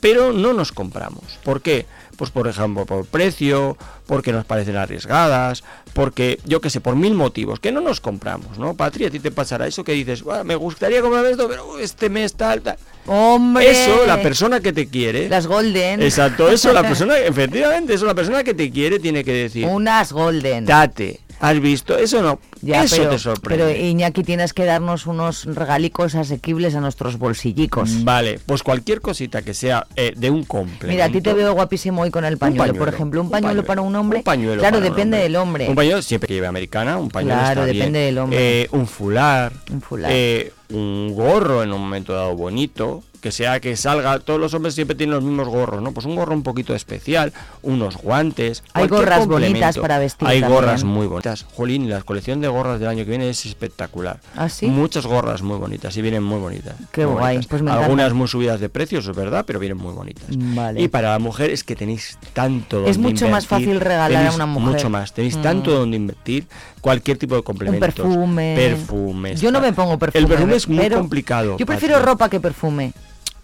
[0.00, 1.38] pero no nos compramos.
[1.44, 1.86] ¿Por qué?
[2.16, 5.64] Pues por ejemplo, por precio, porque nos parecen arriesgadas,
[5.94, 8.74] porque yo qué sé, por mil motivos, que no nos compramos, ¿no?
[8.74, 12.10] Patria, a ti te pasará eso que dices, "Buah, me gustaría comprar esto, pero este
[12.10, 12.76] mes tal, tal.
[13.06, 13.68] Hombre.
[13.70, 15.28] Eso, la persona que te quiere.
[15.28, 16.02] Las golden.
[16.02, 20.12] Exacto, eso la persona, efectivamente, eso la persona que te quiere tiene que decir, Unas
[20.12, 20.66] golden.
[20.66, 23.64] date, has visto, eso no, Ya, eso pero, te sorprende.
[23.64, 28.04] Pero Iñaki tienes que darnos unos regalicos asequibles a nuestros bolsillicos.
[28.04, 30.86] Vale, pues cualquier cosita que sea eh, de un complemento.
[30.86, 33.30] Mira, a ti te veo guapísimo hoy con el pañuelo, por pañuelo, ejemplo, un un
[33.32, 34.18] pañuelo, pañuelo, para un hombre.
[34.18, 35.22] Un pañuelo claro, para un depende hombre.
[35.22, 35.68] del hombre.
[35.68, 38.14] Un pañuelo siempre que lleve americana, un pañuelo Claro, está depende bien.
[38.14, 38.62] del hombre.
[38.62, 40.10] Eh, un fular, Un fular.
[40.14, 44.74] eh, un gorro en un momento dado bonito, que sea que salga, todos los hombres
[44.74, 45.92] siempre tienen los mismos gorros, ¿no?
[45.92, 47.32] Pues un gorro un poquito especial,
[47.62, 48.62] unos guantes.
[48.74, 50.60] Hay gorras bonitas para vestir Hay también.
[50.60, 51.46] gorras muy bonitas.
[51.56, 54.20] Jolín, la colección de gorras del año que viene es espectacular.
[54.36, 54.66] ¿Ah, sí?
[54.66, 56.74] Muchas gorras muy bonitas y vienen muy bonitas.
[56.92, 57.46] Qué muy guay, bonitas.
[57.48, 60.26] pues me Algunas muy subidas de precios, es verdad, pero vienen muy bonitas.
[60.28, 60.82] Vale.
[60.82, 64.32] Y para la mujer es que tenéis tanto Es donde mucho más fácil regalar a
[64.32, 64.74] una mujer.
[64.74, 65.42] Mucho más, tenéis Mm.
[65.42, 66.46] tanto donde invertir,
[66.82, 67.94] cualquier tipo de Un complementos.
[67.94, 68.54] perfume.
[68.54, 69.40] Perfumes.
[69.40, 70.20] Yo no me pongo perfume.
[70.22, 71.56] El perfume es muy complicado.
[71.56, 72.92] Yo prefiero ropa que perfume.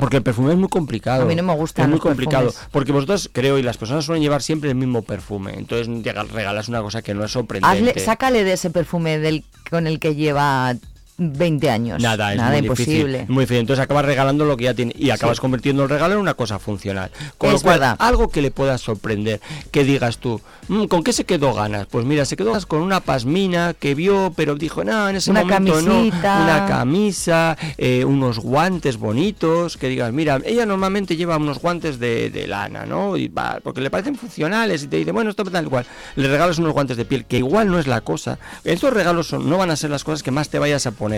[0.01, 1.23] Porque el perfume es muy complicado.
[1.23, 2.47] A mí no me gustan Es muy complicado.
[2.47, 2.69] perfumes.
[2.73, 5.55] Porque vosotros, creo, y las personas suelen llevar siempre el mismo perfume.
[5.57, 5.89] Entonces
[6.33, 7.91] regalas una cosa que no es sorprendente.
[7.91, 10.75] Hazle, sácale de ese perfume del con el que lleva
[11.23, 12.03] 20 años.
[12.03, 12.95] Nada, es Nada muy imposible.
[13.19, 13.29] difícil.
[13.35, 13.61] Muy difícil.
[13.61, 15.41] Entonces acabas regalando lo que ya tiene y acabas Sí.
[15.43, 17.11] convirtiendo el regalo en una cosa funcional.
[17.37, 17.97] Con lo Es cual, verdad.
[17.99, 21.87] algo que le pueda sorprender, que digas tú, "Mm, ¿con qué se quedó ganas?
[21.87, 25.31] Pues mira, se quedó ganas con una pasmina que vio, pero dijo, no, en ese
[25.31, 26.39] Una momento camisita.
[26.39, 26.45] no.
[26.45, 32.31] Una camisa, eh, unos guantes bonitos, que digas, mira, ella normalmente lleva unos guantes de,
[32.31, 33.17] de lana, ¿no?
[33.17, 35.85] Y va, porque le parecen funcionales y te dice, bueno, esto tal igual.
[36.17, 38.39] Le regalas unos guantes de piel, que igual no es la cosa.
[38.65, 41.10] Estos regalos son, no van a ser las cosas que más te vayas a poner,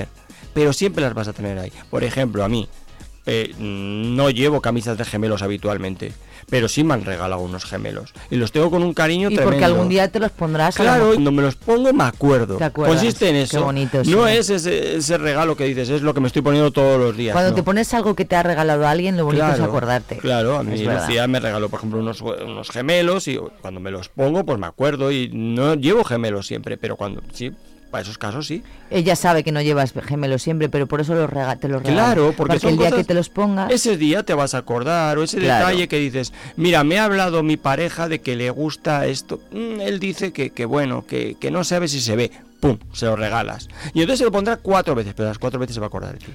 [0.54, 1.72] pero siempre las vas a tener ahí.
[1.90, 2.68] Por ejemplo, a mí,
[3.26, 6.12] eh, no llevo camisas de gemelos habitualmente,
[6.50, 8.12] pero sí me han regalado unos gemelos.
[8.30, 9.50] Y los tengo con un cariño Y tremendo.
[9.52, 12.58] porque algún día te los pondrás Claro, cuando me los pongo me acuerdo.
[12.72, 13.62] Consiste en Qué eso.
[13.64, 16.98] bonito, no es ese, ese regalo que dices, es lo que me estoy poniendo todos
[17.00, 17.32] los días.
[17.32, 17.56] Cuando no.
[17.56, 20.16] te pones algo que te ha regalado alguien, lo bonito es Claro, acordarte.
[20.18, 20.80] Claro, a mí Es.
[20.82, 24.66] Lucía me regaló, por ejemplo, unos, unos gemelos y cuando me los pongo, pues me
[24.66, 27.52] acuerdo y no llevo gemelos siempre, pero cuando sí,
[27.92, 28.64] para esos casos sí.
[28.90, 32.02] Ella sabe que no llevas gemelos siempre, pero por eso los rega- te los regala.
[32.06, 33.70] Claro, porque son el día cosas- que te los pongas...
[33.70, 35.66] Ese día te vas a acordar, o ese Claro.
[35.68, 39.40] detalle que dices, mira, me ha hablado mi pareja de que le gusta esto.
[39.52, 42.32] Mm, él dice que, que bueno, que, que no sabe si se ve.
[42.58, 42.78] ¡Pum!
[42.92, 43.68] Se lo regalas.
[43.94, 46.12] Y entonces se lo pondrá cuatro veces, pero las cuatro veces se va a acordar
[46.12, 46.32] de ti.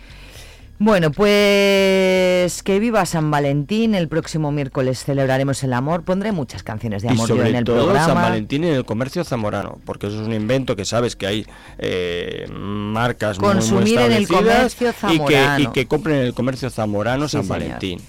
[0.80, 3.96] Bueno, pues que viva San Valentín.
[3.96, 6.04] El próximo miércoles celebraremos el amor.
[6.04, 8.06] Pondré muchas canciones de y amor yo sobre en el todo programa.
[8.06, 11.46] San Valentín en el comercio zamorano, porque eso es un invento que sabes que hay
[11.80, 15.74] eh, marcas muy- muy, Consumir en el comercio y que, y zamorano.
[15.74, 17.60] que compren en el comercio zamorano Sí, San señor.
[17.60, 18.00] Valentín.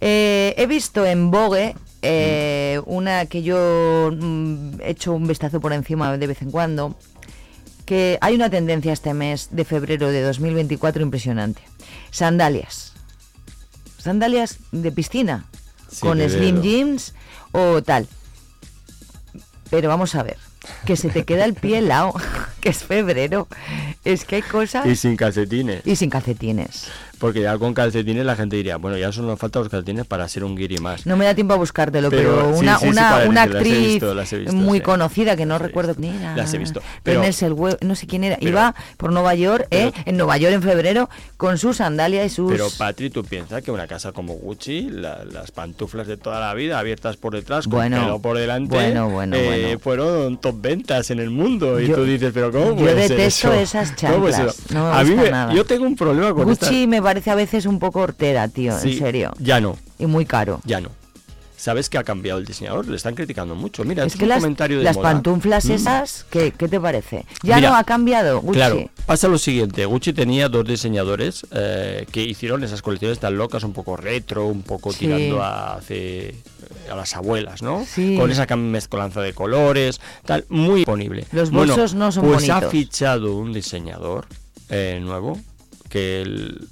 [0.00, 5.72] Eh, he visto en Vogue eh, una que yo mm, he hecho un vistazo por
[5.72, 6.96] encima de vez en cuando,
[7.84, 11.62] que hay una tendencia este mes de febrero de 2024 impresionante.
[12.12, 12.92] Sandalias.
[13.98, 15.46] Sandalias de piscina,
[15.90, 17.14] Sí, con slim jeans
[17.52, 18.06] o tal.
[19.70, 20.36] Pero vamos a ver,
[20.84, 22.12] que se te queda el pie helado,
[22.60, 23.48] que es febrero.
[24.04, 24.86] Es que hay cosas...
[24.86, 25.86] Y sin calcetines.
[25.86, 26.88] Y sin calcetines.
[27.22, 30.26] Porque ya con calcetines la gente diría, bueno, ya solo nos faltan los calcetines para
[30.26, 31.06] ser un guiri más.
[31.06, 34.12] No me da tiempo a buscártelo, pero, Pero, una, sí, sí, una, una actriz visto,
[34.16, 36.34] visto, muy conocida que no recuerdo quién era.
[36.36, 38.36] Las he visto, pero- Zellweger, no sé quién era.
[38.38, 39.92] pero- Iba por Nueva York, ¿eh?
[40.04, 42.50] En Nueva York en febrero con sus sandalias y sus.
[42.50, 46.52] Pero Patri, tú piensas que una casa como Gucci, la- las pantuflas de toda la
[46.54, 49.78] vida abiertas por detrás, con Bueno, pelo por delante, bueno, bueno, eh, bueno.
[49.78, 51.80] fueron top ventas en el mundo.
[51.80, 53.60] y Yo- tú dices, pero ¿cómo yo puede ser detesto eso?
[53.78, 55.52] esas ¿Cómo puede ser chanclas, no me a mí gusta me- nada.
[55.54, 58.92] yo tengo un problema con Gucci me parece a veces un poco hortera, tío, Sí,
[58.92, 59.32] en serio.
[59.38, 60.60] Ya no, Y muy caro.
[60.64, 60.88] ya no.
[61.58, 62.88] ¿Sabes que ha cambiado el diseñador?
[62.88, 63.84] Le están criticando mucho.
[63.84, 65.12] Mira, es que un las, comentario de las moda.
[65.12, 65.70] pantuflas Mm.
[65.72, 67.24] esas, ¿qué, qué te parece?
[67.44, 68.56] Ya Mira, no ha cambiado, Gucci.
[68.56, 73.62] Claro, pasa lo siguiente, Gucci tenía dos diseñadores eh, que hicieron esas colecciones tan locas,
[73.62, 75.00] un poco retro, un poco Sí.
[75.00, 76.34] tirando a, hace-
[76.90, 77.84] a las abuelas, ¿no?
[77.86, 78.16] Sí.
[78.18, 81.26] Con esa mezcolanza de colores, tal, muy disponible.
[81.30, 82.72] Los Bueno, bolsos no son pues ha bonitos.
[82.72, 84.26] fichado un diseñador
[84.68, 85.38] eh, nuevo
[85.88, 86.66] que el-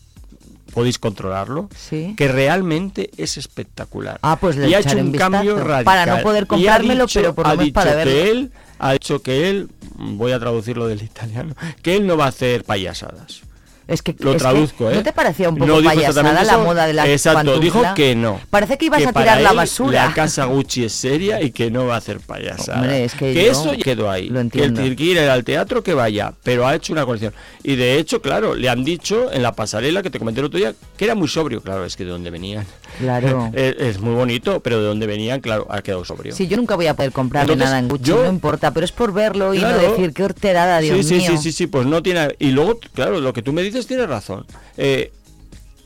[0.71, 2.15] podéis controlarlo, Sí.
[2.17, 4.19] que realmente es espectacular.
[4.23, 5.31] Ah, pues le y ha hecho un vistazo.
[5.33, 5.85] cambio radical.
[5.85, 8.13] Para no poder comprármelo, dicho- pero por lo menos para verlo.
[8.13, 12.27] que él ha dicho que él, voy a traducirlo del italiano, que él no va
[12.27, 13.43] a hacer payasadas.
[13.91, 14.95] Es que Lo es que, traduzco, ¿eh?
[14.95, 17.61] ¿No te parecía un poco No payasada la moda de la Exacto, pantufla?
[17.61, 18.41] dijo que no.
[18.49, 20.07] Parece que ibas a para tirar la él basura.
[20.07, 22.83] La casa Gucci es seria y que no va a hacer payasadas.
[22.83, 24.29] Hombre, es que yo eso quedó ahí.
[24.29, 24.83] lo que el entiendo.
[24.83, 27.35] que quiere ir al teatro que vaya, pero ha hecho una colección.
[27.65, 30.59] Y de hecho, claro, le han dicho en la pasarela que te comenté el otro
[30.59, 31.63] día que era muy sobrio.
[31.63, 32.67] Claro, es que de dónde venían.
[32.99, 33.51] Claro.
[33.55, 36.35] es, es muy bonito, pero de dónde venían, claro, ha quedado sobrio.
[36.35, 38.85] Sí, yo nunca voy a poder comprarle Entonces, nada en Gucci, yo- no importa, pero
[38.85, 41.31] es por verlo y no decir qué horterada, Dios sí, mío.
[41.31, 42.37] sí, sí, sí, sí, pues no tiene.
[42.39, 44.45] Y luego, claro, lo que tú me dices tiene razón.
[44.77, 45.11] Eh,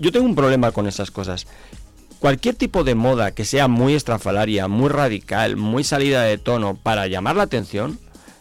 [0.00, 1.46] yo tengo un problema con esas cosas.
[2.18, 7.06] Cualquier tipo de moda que sea muy estrafalaria, muy radical, muy salida de tono para
[7.06, 8.00] llamar la atención,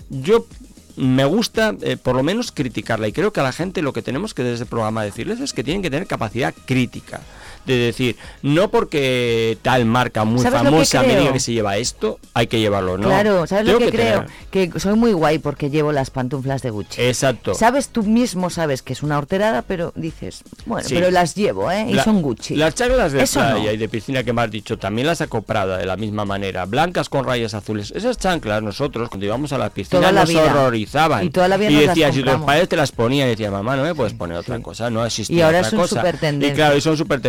[0.10, 0.48] yo
[0.96, 3.08] me gusta eh, por lo menos criticarla.
[3.08, 5.54] Y creo que a la gente lo que tenemos que desde el programa decirles es
[5.54, 7.22] que tienen que tener capacidad crítica.
[7.66, 11.54] De decir, no porque tal marca muy ¿Sabes lo que famosa me diga que se
[11.54, 13.08] lleva esto, hay que llevarlo, ¿no?
[13.08, 14.26] Claro, ¿sabes lo que, creo?
[14.52, 17.02] tener- Que soy muy guay porque llevo las pantuflas de Gucci.
[17.02, 17.54] Exacto.
[17.54, 20.96] Sabes, tú mismo sabes que es una horterada, pero dices, bueno, Sí.
[20.96, 21.86] pero las llevo, ¿eh?
[21.90, 22.56] Y son Gucci.
[22.56, 23.72] Las chaglas de Eso playa no.
[23.72, 26.66] y de piscina que me has dicho, también las saco Prada de la misma manera,
[26.66, 27.92] blancas con rayas azules.
[27.96, 30.44] Esas chanclas nosotros, cuando íbamos a la piscina, Toda la nos vida.
[30.46, 31.26] horrorizaban.
[31.26, 33.76] Y toda la vida las decías, si tus padres te las ponían, y decías, mamá,
[33.76, 36.04] no me puedes poner otra cosa, no existía Y ahora otra son cosa.
[36.40, 37.22] Y claro, y son super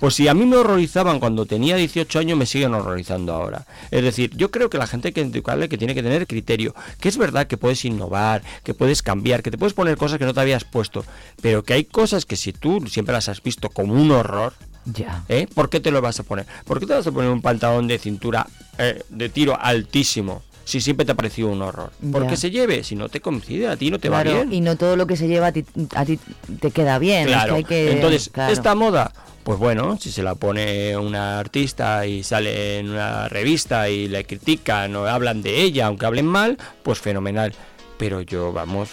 [0.00, 3.66] Pues si a mí me horrorizaban cuando tenía 18 años, me siguen horrorizando ahora.
[3.90, 6.74] Es decir, yo creo que la gente hay que educarle que tiene que tener criterio.
[7.00, 10.24] Que es verdad que puedes innovar, que puedes cambiar, que te puedes poner cosas que
[10.24, 11.04] no te habías puesto.
[11.42, 14.54] Pero que hay cosas que si tú siempre las has visto como un horror,
[14.94, 15.24] Ya.
[15.28, 15.48] ¿Eh?
[15.52, 16.46] ¿Por qué te lo vas a poner?
[16.64, 18.46] ¿Por qué te vas a poner un pantalón de cintura
[18.78, 20.42] eh, de tiro altísimo?
[20.66, 21.92] Si siempre te ha parecido un horror.
[22.10, 22.36] Porque Ya.
[22.36, 24.52] se lleve, si no te coincide, a ti no te Claro, va bien.
[24.52, 26.18] y no todo lo que se lleva a ti, a ti
[26.60, 27.20] te queda bien.
[27.20, 27.54] es que Claro.
[27.54, 28.52] hay que- Entonces, claro.
[28.52, 29.12] esta moda,
[29.44, 34.24] pues bueno, si se la pone una artista y sale en una revista y le
[34.24, 37.54] critican o hablan de ella, aunque hablen mal, pues fenomenal.
[37.96, 38.88] Pero yo, vamos,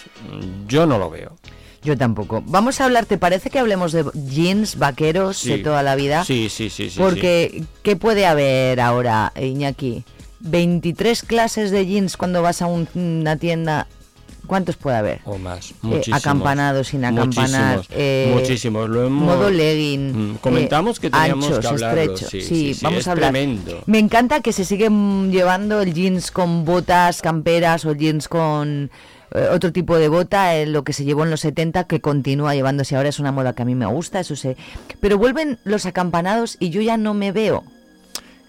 [0.68, 1.36] yo no lo veo.
[1.82, 2.42] Yo tampoco.
[2.46, 5.62] Vamos a hablar, ¿te parece que hablemos de jeans, vaqueros de Sí.
[5.62, 6.24] toda la vida?
[6.24, 6.98] Sí, sí, sí, sí.
[6.98, 10.02] Porque, ¿qué puede haber ahora, Iñaki?
[10.44, 13.86] 23 clases de jeans cuando vas a un- una tienda.
[14.46, 15.20] ¿Cuántos puede haber?
[15.24, 15.70] O más.
[15.70, 16.20] Eh, Muchísimos.
[16.20, 17.76] acampanados, sin acampanar.
[17.76, 17.86] Muchísimos.
[17.98, 18.90] eh, muchísimos.
[18.90, 19.24] Lo hemos...
[19.36, 20.32] Modo legging.
[20.32, 23.12] Mm, comentamos eh, que teníamos anchos, que hablarlo, sí, Sí, sí, sí, vamos es a
[23.12, 23.30] hablar.
[23.32, 23.82] tremendo.
[23.86, 28.90] Me encanta que se sigue mm, llevando el jeans con botas, camperas o jeans con
[29.50, 32.94] otro tipo de bota, eh, lo que se llevó en los 70, que continúa llevándose
[32.94, 34.56] ahora, es una moda que a mí me gusta, eso sé.
[35.00, 37.64] Pero vuelven los acampanados y yo ya no me veo.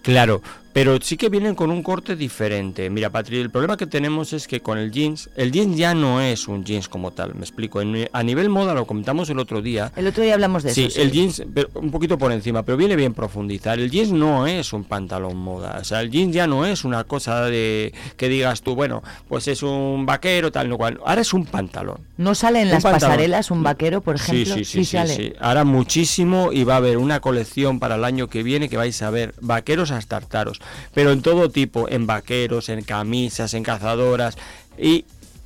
[0.02, 0.42] Claro,
[0.76, 2.90] pero sí que vienen con un corte diferente.
[2.90, 6.20] Mira, Patri, el problema que tenemos es que con el jeans, el jeans ya no
[6.20, 7.80] es un jeans como tal, me explico.
[7.80, 10.84] En- a nivel moda, lo comentamos el otro día, El otro día hablamos de Sí,
[10.84, 11.00] eso.
[11.00, 13.78] el jeans, pero un poquito por encima, pero viene bien profundizar.
[13.80, 17.04] El jeans no es un pantalón moda, o sea, el jeans ya no es una
[17.04, 21.00] cosa de que digas tú, bueno, pues es un vaquero, tal, no cual.
[21.06, 22.00] Ahora es un pantalón.
[22.18, 23.08] ¿No sale en Un las pantalón.
[23.12, 24.44] pasarelas un vaquero, por ejemplo?
[24.56, 25.16] Sí, sí, sí, sí, sale.
[25.16, 25.32] sí.
[25.40, 29.00] Ahora muchísimo y va a haber una colección para el año que viene que vais
[29.00, 30.60] a ver vaqueros hasta tartaros,
[30.94, 34.36] pero en todo tipo, en vaqueros, en camisas, en cazadoras
[34.78, 35.04] y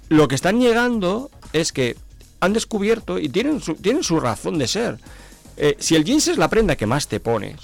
[0.08, 1.96] lo que están llegando es que
[2.40, 4.98] han descubierto y tienen su, tienen su razón de ser.
[5.56, 7.56] Eh, si el jeans es la prenda que más te pones,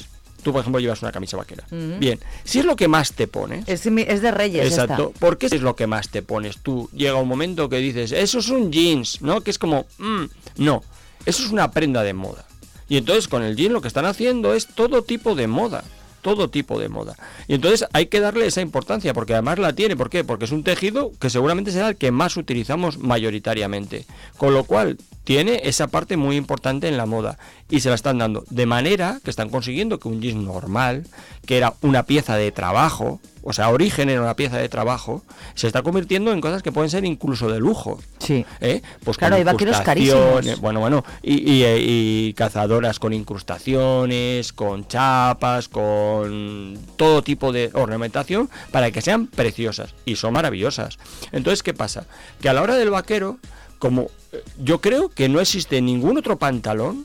[0.42, 3.64] tú por ejemplo llevas una camisa vaquera, bien, si es lo que más te pones,
[3.66, 4.66] Es, de Reyes.
[4.66, 4.82] esta.
[4.82, 5.12] Exacto.
[5.18, 6.58] ¿Por qué es lo que más te pones?
[6.58, 9.40] Tú llega un momento que dices, eso es un jeans, ¿no?
[9.40, 10.24] Que es como, mm,
[10.58, 10.84] no,
[11.24, 12.44] eso es una prenda de moda.
[12.88, 15.82] Y entonces con el jean lo que están haciendo es todo tipo de moda.
[16.26, 17.14] Todo tipo de moda.
[17.46, 19.94] Y entonces hay que darle esa importancia, porque además la tiene.
[19.94, 20.24] ¿Por qué?
[20.24, 24.06] Porque es un tejido que seguramente será el que más utilizamos mayoritariamente.
[24.36, 27.36] Con lo cual, tiene esa parte muy importante en la moda.
[27.68, 28.44] Y se la están dando.
[28.48, 31.04] De manera que están consiguiendo que un jeans normal,
[31.44, 35.24] que era una pieza de trabajo, o sea, origen era una pieza de trabajo,
[35.56, 37.98] se está convirtiendo en cosas que pueden ser incluso de lujo.
[38.20, 38.46] Sí.
[38.60, 38.82] ¿eh?
[39.02, 40.60] Pues Claro, hay vaqueros carísimos.
[40.60, 48.48] Bueno, bueno, y, y, y cazadoras con incrustaciones, con chapas, con todo tipo de ornamentación
[48.70, 50.98] para que sean preciosas y son maravillosas.
[51.32, 52.06] Entonces, ¿qué pasa?
[52.40, 53.38] Que a la hora del vaquero,
[53.78, 57.04] como eh, yo creo que no existe ningún otro pantalón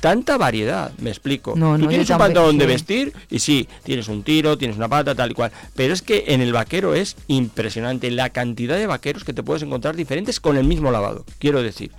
[0.00, 1.54] tanta variedad, me explico.
[1.56, 4.88] No, Tú no, tienes un pantalón de vestir y sí, tienes un tiro, tienes una
[4.88, 5.52] pata, tal y cual.
[5.74, 9.62] Pero es que en el vaquero es impresionante la cantidad de vaqueros que te puedes
[9.62, 11.24] encontrar diferentes con el mismo lavado.
[11.38, 11.92] Quiero decir,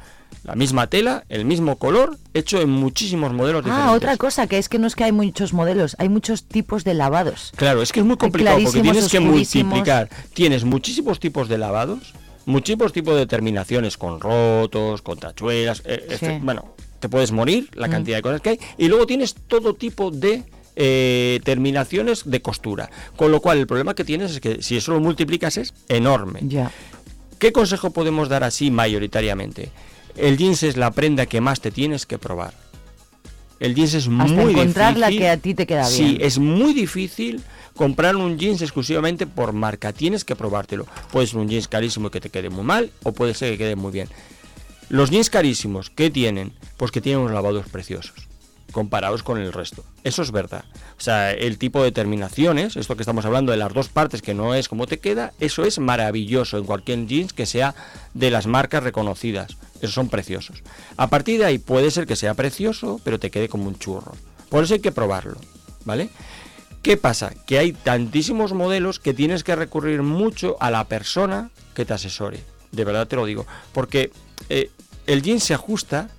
[0.44, 3.90] la misma tela, el mismo color, hecho en muchísimos modelos diferentes.
[3.90, 6.84] Ah, otra cosa, que es que no es que hay muchos modelos, hay muchos tipos
[6.84, 7.52] de lavados.
[7.56, 10.10] Claro, es que es muy complicado porque tienes que multiplicar.
[10.34, 12.14] Tienes muchísimos tipos de lavados,
[12.48, 16.14] muchísimos tipos de terminaciones con rotos, con tachuelas, eh, Sí.
[16.16, 17.92] este- bueno, te puedes morir la Mm.
[17.92, 18.60] cantidad de cosas que hay.
[18.80, 20.44] Y luego tienes todo tipo de
[20.80, 22.92] eh, terminaciones de costura.
[23.16, 26.42] Con lo cual el problema que tienes es que si eso lo multiplicas es enorme.
[26.44, 26.72] Ya.
[27.40, 29.72] ¿Qué consejo podemos dar así mayoritariamente?
[30.16, 32.54] El jeans es la prenda que más te tienes que probar.
[33.60, 35.20] El jeans es Hasta muy encontrar la difícil.
[35.26, 36.18] que a ti te queda Sí, bien.
[36.22, 37.42] es muy difícil
[37.76, 39.94] comprar un jeans exclusivamente por marca.
[39.94, 40.86] Tienes que probártelo.
[41.12, 43.58] Puede ser un jeans carísimo y que te quede muy mal o puede ser que
[43.58, 44.10] quede muy bien.
[44.90, 46.54] Los jeans carísimos, ¿qué tienen?
[46.78, 48.14] Pues que tienen unos lavados preciosos
[48.72, 49.84] comparados con el resto.
[50.04, 50.66] Eso es verdad.
[51.00, 54.34] O sea, el tipo de terminaciones, esto que estamos hablando de las dos partes que
[54.34, 57.74] no es como te queda, eso es maravilloso en cualquier jeans que sea
[58.14, 59.58] de las marcas reconocidas.
[59.82, 60.64] Esos son preciosos.
[60.96, 64.14] A partir de ahí puede ser que sea precioso, pero te quede como un churro.
[64.50, 65.38] Por eso hay que probarlo,
[65.86, 66.10] ¿vale?
[66.82, 67.34] ¿Qué pasa?
[67.46, 72.40] Que hay tantísimos modelos que tienes que recurrir mucho a la persona que te asesore.
[72.72, 73.46] De verdad te lo digo.
[73.74, 74.12] Porque
[74.50, 74.72] eh,
[75.06, 76.10] el jean se ajusta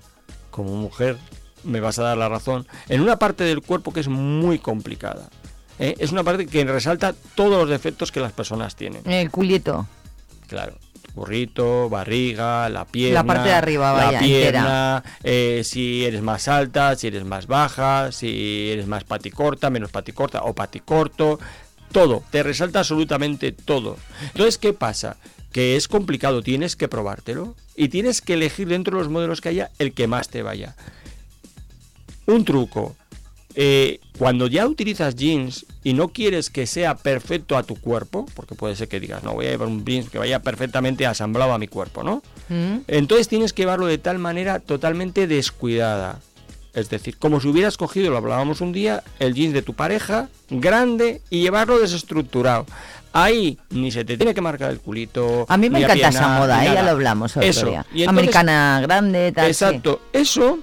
[0.51, 1.17] como mujer
[1.63, 5.29] me vas a dar la razón, en una parte del cuerpo que es muy complicada.
[5.77, 5.95] ¿eh?
[5.99, 9.09] Es una parte que resalta todos los defectos que las personas tienen.
[9.09, 9.87] El culito.
[10.47, 10.75] Claro.
[11.19, 13.15] Burrito, barriga, la pierna.
[13.15, 17.45] La parte de arriba, la vaya, pierna, eh, si eres más alta, si eres más
[17.45, 21.37] baja, si eres más paticorta, menos paticorta o paticorto.
[21.91, 23.97] Todo, te resalta absolutamente todo.
[24.27, 25.17] Entonces, ¿qué pasa?
[25.51, 29.49] Que es complicado, tienes que probártelo y tienes que elegir dentro de los modelos que
[29.49, 30.77] haya el que más te vaya.
[32.27, 32.95] Un truco,
[33.61, 38.55] eh, cuando ya utilizas jeans y no quieres que sea perfecto a tu cuerpo, porque
[38.55, 41.57] puede ser que digas, no, voy a llevar un jeans que vaya perfectamente asamblado a
[41.57, 42.23] mi cuerpo, ¿no?
[42.47, 42.83] Mm.
[42.87, 46.21] Entonces tienes que llevarlo de tal manera totalmente descuidada.
[46.73, 50.29] Es decir, como si hubieras cogido, lo hablábamos un día, el jeans de tu pareja,
[50.49, 52.65] grande, y llevarlo desestructurado.
[53.11, 55.45] Ahí ni se te tiene que marcar el culito.
[55.49, 56.71] A mí me encanta esa moda, ¿eh?
[56.75, 57.65] ya lo hablamos otro Eso.
[57.65, 57.85] día.
[57.93, 59.53] Y entonces- Americana grande, tal.
[59.53, 59.65] sí.
[59.65, 60.59] Exacto, eso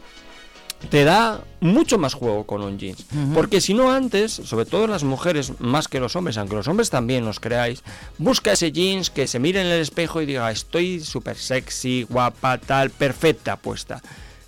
[0.89, 3.05] te da mucho más juego con un jeans.
[3.35, 6.91] Porque si no antes, sobre todo las mujeres más que los hombres, aunque los hombres
[6.91, 7.83] también los creáis,
[8.19, 12.59] busca ese jeans que se mire en el espejo y diga, estoy súper sexy, guapa,
[12.59, 14.03] tal, perfecta puesta.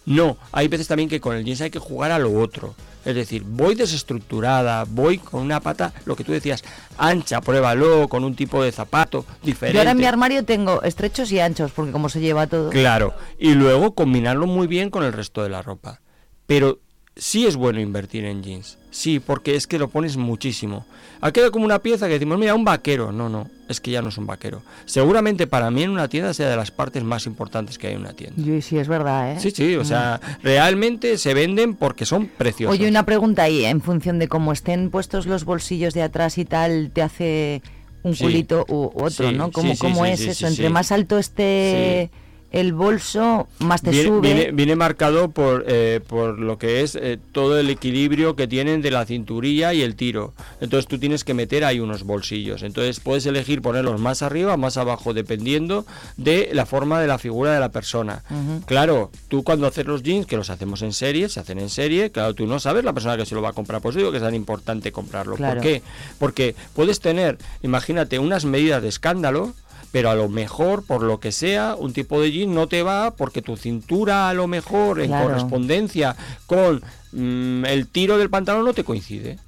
[0.07, 2.75] No, hay veces también que con el jeans hay que jugar a lo otro.
[3.05, 6.63] Es decir, voy desestructurada, voy con una pata, lo que tú decías,
[6.99, 9.75] ancha, pruébalo, con un tipo de zapato diferente.
[9.75, 12.71] Yo ahora en mi armario tengo estrechos y anchos, porque como se lleva todo.
[12.71, 16.01] Claro, y luego combinarlo muy bien con el resto de la ropa.
[16.47, 16.81] Pero
[17.19, 20.87] sí es bueno invertir en jeans, sí, porque es que lo pones muchísimo.
[21.21, 23.11] Ha quedado como una pieza que decimos, mira, un vaquero.
[23.11, 24.63] No, no, es que ya no es un vaquero.
[24.87, 28.01] Seguramente para mí en una tienda sea de las partes más importantes que hay en
[28.03, 28.41] una tienda.
[28.41, 29.41] Yo, sí, es verdad, ¿eh?
[29.41, 32.73] Sí, sí, o sea, realmente se venden porque son preciosos.
[32.79, 36.45] Oye, una pregunta ahí, en función de cómo estén puestos los bolsillos de atrás y
[36.45, 37.63] tal, te hace
[38.05, 38.23] un Sí.
[38.23, 39.51] culito u otro, Sí, ¿no?
[39.51, 40.47] ¿Cómo, sí, cómo es eso?
[40.47, 42.11] Entre más alto esté
[42.51, 44.21] el bolso, más te viene, sube.
[44.21, 48.81] viene- viene marcado por, eh, por lo que es eh, todo el equilibrio que tienen
[48.81, 50.33] de la cinturilla y el tiro.
[50.61, 52.63] Entonces tú tienes que meter ahí unos bolsillos.
[52.63, 55.85] Entonces puedes elegir ponerlos más arriba, más abajo, dependiendo
[56.17, 58.23] de la forma de la figura de la persona.
[58.67, 62.11] Claro, tú cuando haces los jeans, que los hacemos en serie, se hacen en serie,
[62.11, 63.83] claro, tú no sabes la persona que se lo va a comprar.
[63.83, 65.37] Por eso digo que es tan importante comprarlo.
[65.37, 65.55] Claro.
[65.57, 65.83] ¿Por qué?
[66.19, 69.53] Porque puedes tener, imagínate, unas medidas de escándalo,
[69.93, 73.13] pero a lo mejor, por lo que sea, un tipo de jean no te va
[73.17, 75.29] porque tu cintura a lo mejor en Claro.
[75.29, 76.15] correspondencia
[76.47, 76.83] con
[77.13, 79.39] mm, el tiro del pantalón no te coincide.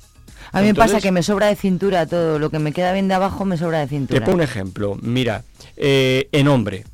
[0.53, 3.07] A mí me pasa que me sobra de cintura todo, lo que me queda bien
[3.07, 4.25] de abajo me sobra de Te cintura.
[4.25, 4.99] pongo un ejemplo.
[5.01, 5.45] Mira,
[5.77, 6.85] eh, en hombre,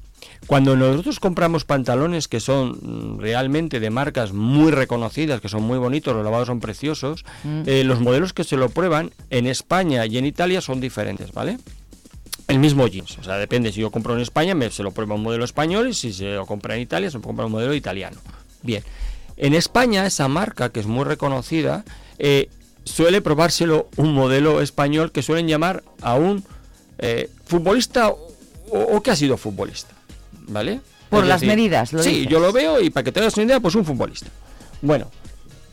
[0.46, 5.78] cuando nosotros compramos pantalones que son mm, realmente de marcas muy reconocidas, que son muy
[5.78, 7.62] bonitos, los lavados son preciosos, Mm.
[7.66, 11.58] eh, los modelos que se lo prueban en España y en Italia son diferentes, ¿vale?
[12.48, 15.16] El mismo jeans, o sea, depende, si yo compro en España me, se lo prueba
[15.16, 17.74] un modelo español y si se lo compra en Italia se lo compra un modelo
[17.74, 18.16] italiano.
[18.62, 18.84] Bien,
[19.36, 21.84] en España esa marca que es muy reconocida
[22.18, 22.48] eh,
[22.84, 26.44] suele probárselo un modelo español que suelen llamar a un
[26.98, 28.18] eh, futbolista o,
[28.70, 29.94] o que ha sido futbolista,
[30.46, 30.80] ¿vale?
[31.10, 32.28] Por Es las medidas, lo Sí, dices.
[32.28, 34.28] yo lo veo y para que te hagas una idea, pues un futbolista.
[34.82, 35.10] Bueno,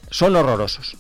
[0.10, 0.96] son horrorosos.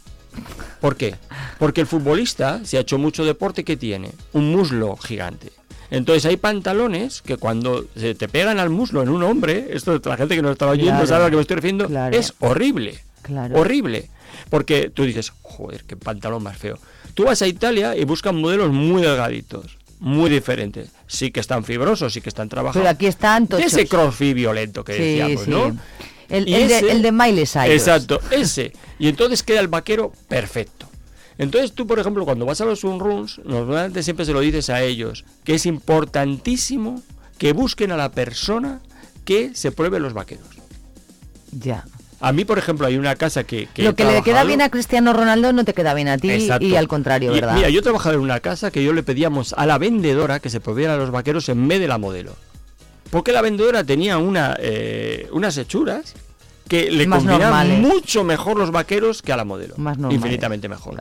[0.81, 1.15] ¿Por qué?
[1.59, 4.11] Porque el futbolista, si ha hecho mucho deporte, ¿qué tiene?
[4.33, 5.51] Un muslo gigante.
[5.91, 10.17] Entonces hay pantalones que cuando se te pegan al muslo en un hombre, esto la
[10.17, 12.17] gente que nos está oyendo Claro, sabe a lo que me estoy refiriendo, claro.
[12.17, 12.99] es horrible.
[13.21, 13.59] Claro.
[13.59, 14.09] Horrible.
[14.49, 16.77] Porque tú dices, joder, qué pantalón más feo.
[17.13, 20.89] Tú vas a Italia y buscan modelos muy delgaditos, muy diferentes.
[21.07, 22.81] Sí que están fibrosos, sí que están trabajados.
[22.81, 23.65] Pero aquí están tochos.
[23.67, 25.49] ese crossfit violento que Sí, decíamos, sí.
[25.51, 25.77] ¿no?
[26.29, 27.67] El, de, el de Miley Cyrus.
[27.69, 28.73] Exacto, ese.
[28.97, 30.87] Y entonces queda el vaquero perfecto.
[31.37, 34.81] Entonces tú, por ejemplo, cuando vas a los sunruns, normalmente siempre se lo dices a
[34.81, 37.01] ellos, que es importantísimo
[37.37, 38.79] que busquen a la persona
[39.25, 40.47] que se pruebe los vaqueros.
[41.51, 41.85] Ya.
[42.19, 43.67] A mí, por ejemplo, hay una casa que...
[43.75, 46.65] Lo que le queda bien a Cristiano Ronaldo no te queda bien a ti Exacto.
[46.65, 47.55] y al contrario, Y, ¿verdad?
[47.55, 50.49] Mira, yo he trabajado en una casa que yo le pedíamos a la vendedora que
[50.49, 52.35] se probiera los vaqueros en vez de la modelo.
[53.09, 56.15] Porque la vendedora tenía una, eh, unas hechuras
[56.73, 57.79] que le normales.
[57.79, 59.75] mucho mejor los vaqueros que a la modelo.
[59.77, 60.99] Más Infinitamente mejor.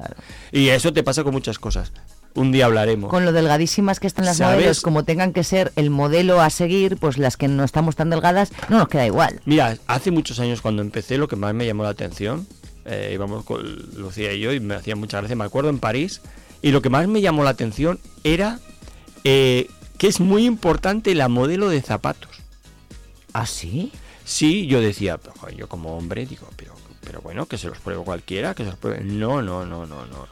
[0.50, 1.92] Y eso te pasa con muchas cosas.
[2.34, 3.10] Un día hablaremos.
[3.10, 4.56] Con lo delgadísimas que están las ¿Sabes?
[4.56, 8.10] modelos, como tengan que ser el modelo a seguir, pues las que no estamos tan
[8.10, 9.40] delgadas, no nos queda igual.
[9.46, 12.46] Mira, hace muchos años cuando empecé lo que más me llamó la atención,
[12.84, 13.62] eh, íbamos con
[13.96, 16.20] Lucía y yo y me hacía mucha gracia, me acuerdo en París,
[16.60, 18.60] y lo que más me llamó la atención era
[19.24, 19.68] eh,
[19.98, 22.30] que es muy importante la modelo de zapatos.
[23.34, 23.92] ¿Ah, sí?
[24.24, 27.78] Sí, yo decía, "Pero, joder, yo como hombre digo, pero, pero bueno, que se los
[27.78, 29.02] pruebe cualquiera, que se los pruebe.
[29.02, 30.28] No, no, no, no, no, no.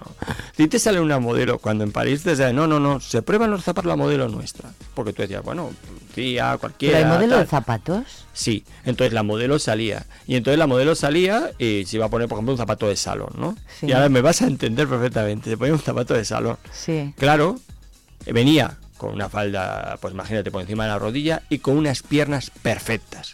[0.56, 3.50] Si te sale una modelo cuando en París te sale, no, no, no, se prueban
[3.50, 4.70] los zapatos la modelo nuestra.
[4.94, 5.70] Porque tú decías, bueno,
[6.14, 6.98] tía, cualquiera.
[6.98, 7.44] ¿Pero hay modelo tal.
[7.44, 8.04] de zapatos?
[8.32, 10.06] Sí, entonces la modelo salía.
[10.26, 12.96] Y entonces la modelo salía y se iba a poner, por ejemplo, un zapato de
[12.96, 13.56] salón, ¿no?
[13.80, 13.86] Sí.
[13.86, 15.50] Y ahora me vas a entender perfectamente.
[15.50, 16.56] Se ponía un zapato de salón.
[16.72, 17.12] Sí.
[17.18, 17.58] Claro,
[18.26, 22.02] eh, venía con una falda, pues imagínate, por encima de la rodilla y con unas
[22.02, 23.32] piernas perfectas.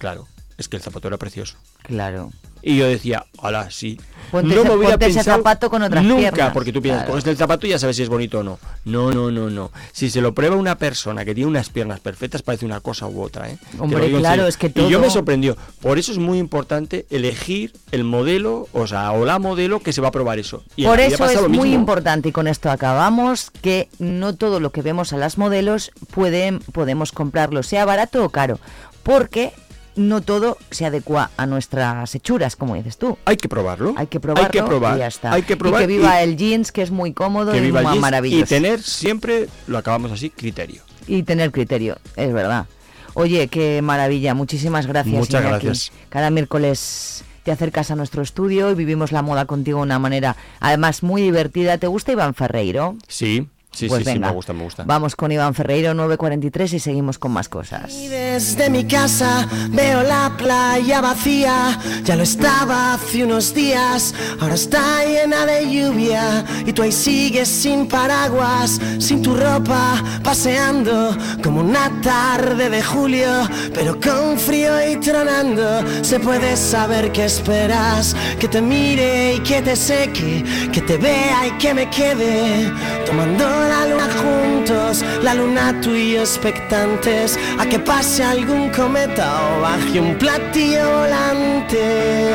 [0.00, 0.26] Claro,
[0.56, 1.56] es que el zapato era precioso.
[1.82, 2.30] Claro.
[2.62, 3.98] Y yo decía, hola, sí.
[4.30, 7.12] Ponte ese- ponte ese zapato con otras nunca, piernas, porque tú piensas, claro.
[7.12, 8.58] coges el zapato y ya sabes si es bonito o no.
[8.84, 9.70] No, no, no, no.
[9.92, 13.22] Si se lo prueba una persona que tiene unas piernas perfectas, parece una cosa u
[13.22, 13.56] otra, ¿eh?
[13.78, 15.56] Hombre, claro, es que Y yo todo- me sorprendió.
[15.80, 20.02] Por eso es muy importante elegir el modelo, o sea, o la modelo que se
[20.02, 20.62] va a probar eso.
[20.76, 24.82] Y Por eso es muy importante y con esto acabamos que no todo lo que
[24.82, 28.60] vemos a las modelos pueden, podemos comprarlo, sea barato o caro,
[29.02, 29.54] porque
[29.96, 33.18] no todo se adecua a nuestras hechuras, como dices tú.
[33.24, 33.94] Hay que probarlo.
[33.96, 34.96] Hay que probarlo Hay que probar.
[34.96, 35.32] y ya está.
[35.32, 37.60] Hay que probar y que viva y- el jeans, que es muy cómodo que y
[37.60, 38.44] viva el jeans maravilloso.
[38.44, 40.82] y tener siempre, lo acabamos así, criterio.
[41.06, 42.66] Y tener criterio, es verdad.
[43.14, 45.14] Oye, qué maravilla, muchísimas gracias.
[45.16, 45.66] Muchas Iñaki.
[45.66, 45.92] gracias.
[46.08, 50.36] Cada miércoles te acercas a nuestro estudio y vivimos la moda contigo de una manera,
[50.60, 51.78] además, muy divertida.
[51.78, 52.96] ¿Te gusta Iván Ferreiro?
[53.08, 54.84] Sí, sí, Pues sí, sí, venga, me gusta, me gusta.
[54.84, 57.92] Vamos con Iván Ferreiro, 9.43 y seguimos con más cosas.
[57.92, 65.04] Desde mi casa veo la playa vacía, ya lo estaba hace unos días, ahora está
[65.04, 72.00] llena de lluvia y tú ahí sigues sin paraguas, sin tu ropa, paseando como una
[72.02, 78.60] tarde de julio, pero con frío y tronando, se puede saber qué esperas, que te
[78.60, 82.72] mire y que te seque, que te vea y que me quede,
[83.06, 89.60] tomando la luna juntos, la luna tú y expectantes a que pase algún cometa o
[89.60, 92.30] baje un platillo volante.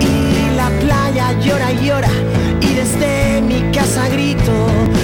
[0.00, 2.10] Y la playa llora y llora
[2.60, 4.52] y desde mi casa grito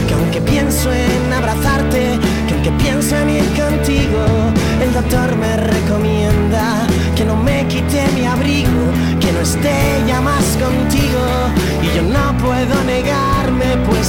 [0.09, 4.25] que aunque pienso en abrazarte, que aunque pienso en ir contigo,
[4.83, 5.36] el doctor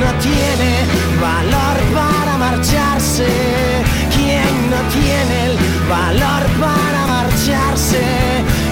[0.00, 0.70] no tiene
[1.20, 3.26] valor para marcharse?
[4.14, 5.56] ¿Quién no tiene el
[5.88, 8.04] valor para marcharse?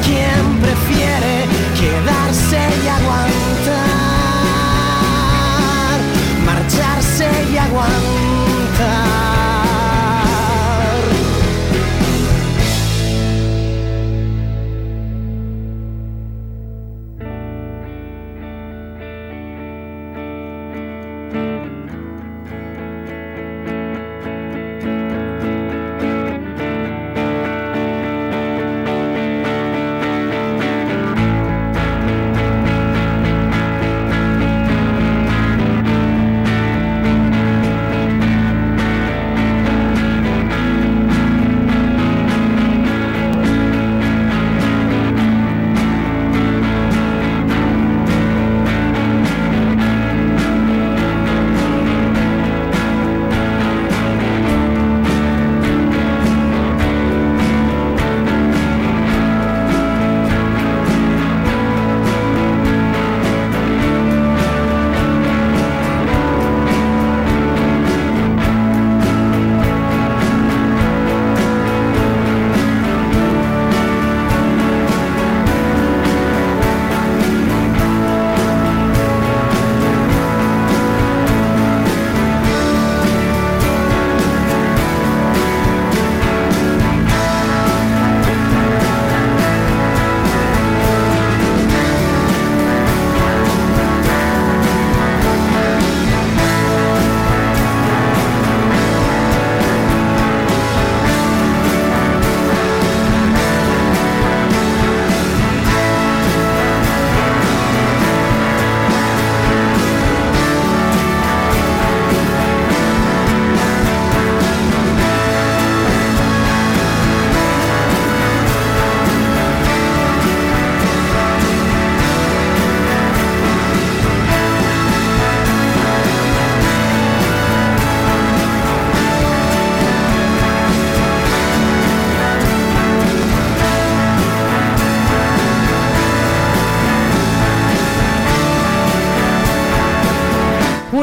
[0.04, 1.46] ¿Quién prefiere
[1.80, 3.98] quedarse y aguantar?
[6.44, 9.13] Marcharse y aguantar.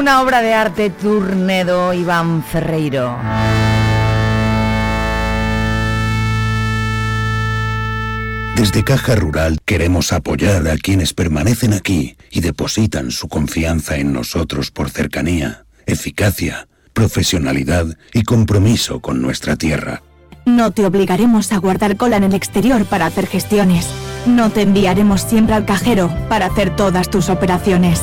[0.02, 3.16] Una obra de arte Turnedo Iván Ferreiro.
[8.56, 14.72] Desde Caja Rural queremos apoyar a quienes permanecen aquí y depositan su confianza en nosotros
[14.72, 20.02] por cercanía, eficacia, profesionalidad y compromiso con nuestra tierra.
[20.44, 23.86] No te obligaremos a guardar cola en el exterior para hacer gestiones.
[24.26, 28.02] No te enviaremos siempre al cajero para hacer todas tus operaciones.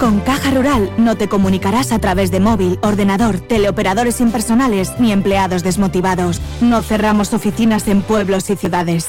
[0.00, 5.62] Con Caja Rural no te comunicarás a través de móvil, ordenador, teleoperadores impersonales ni empleados
[5.62, 6.40] desmotivados.
[6.62, 9.08] No cerramos oficinas en pueblos y ciudades.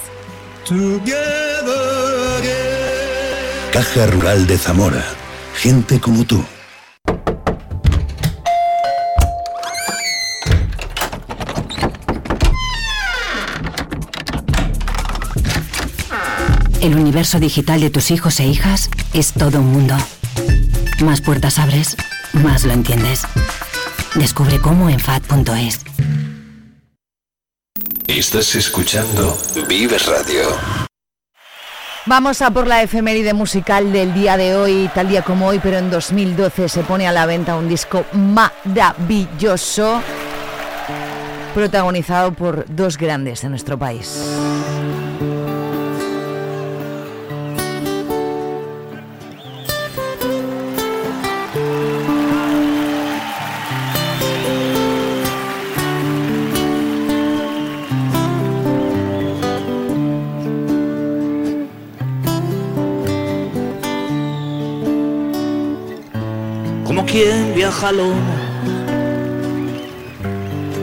[3.72, 5.06] Caja Rural de Zamora.
[5.56, 6.44] Gente como tú.
[16.82, 19.96] El universo digital de tus hijos e hijas es todo un mundo.
[21.04, 21.97] Más puertas abres,
[22.34, 23.24] más lo entiendes.
[24.16, 25.82] Descubre cómo en FAD.es.
[28.08, 29.36] Estás escuchando
[29.68, 30.41] Vives Radio.
[32.06, 35.78] Vamos a por la efeméride musical del día de hoy, tal día como hoy, pero
[35.78, 40.02] en 2012 se pone a la venta un disco maravilloso
[41.56, 44.20] protagonizado por dos grandes de nuestro país.
[67.12, 68.36] Quien viaja lomo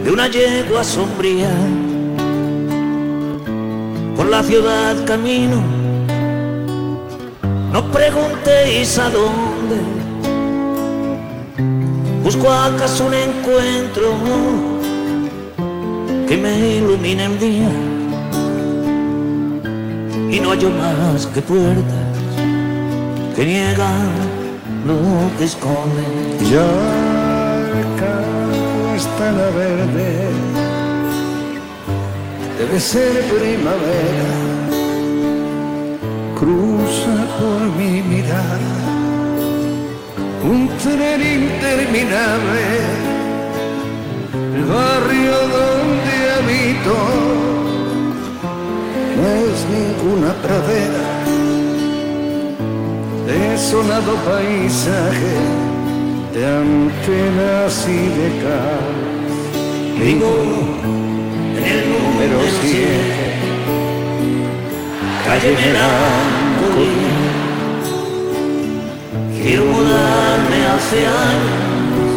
[0.05, 1.51] de una yegua sombría.
[4.15, 5.63] Por la ciudad camino,
[7.73, 9.77] no preguntéis a dónde.
[12.23, 14.13] Busco acaso un encuentro
[16.29, 17.71] que me ilumine el día.
[20.31, 22.09] Y no hallo más que puertas
[23.35, 24.39] que niegan
[24.87, 24.97] lo
[25.39, 26.18] que esconde.
[26.41, 26.67] Ya
[28.97, 30.29] está la verde,
[32.59, 34.33] debe ser primavera,
[36.39, 38.79] cruza por mi mirada
[40.45, 42.65] un tren interminable,
[44.57, 46.95] el barrio donde habito.
[49.17, 51.19] No es ninguna pradera
[53.27, 55.68] desolado paisaje
[56.33, 58.97] de antenas y de cal.
[59.99, 60.33] Vivo
[61.57, 62.89] en el número 7,
[65.25, 67.19] calle Melancolía.
[69.43, 72.11] Quiero mudarme hace años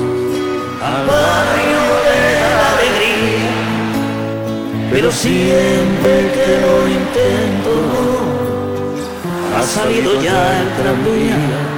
[0.84, 3.53] al barrio de la alegría,
[4.91, 7.74] pero siempre que lo intento
[9.57, 11.71] ha salido ya el tranvía.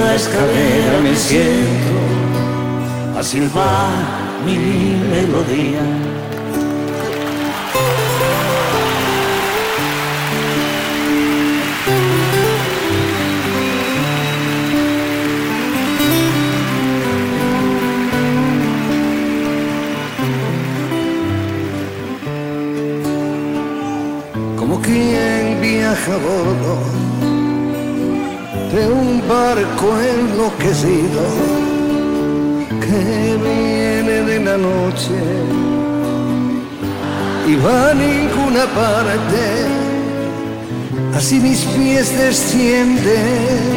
[0.00, 1.98] La escalera me siento
[3.18, 3.90] a silbar
[4.46, 4.56] mi
[5.10, 5.82] melodía.
[24.56, 26.99] como quien viaja a bordo
[29.30, 31.24] barco enloquecido
[32.84, 33.02] que
[33.46, 35.18] viene de la noche
[37.46, 39.42] y va a ninguna parte.
[41.16, 43.70] Así mis pies descienden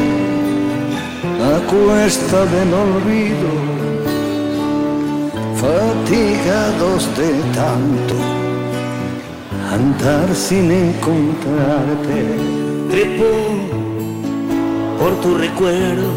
[1.51, 3.51] a cuesta del olvido,
[5.63, 8.15] fatigados de tanto
[9.75, 12.19] andar sin encontrarte.
[15.03, 16.07] Por tu recuerdo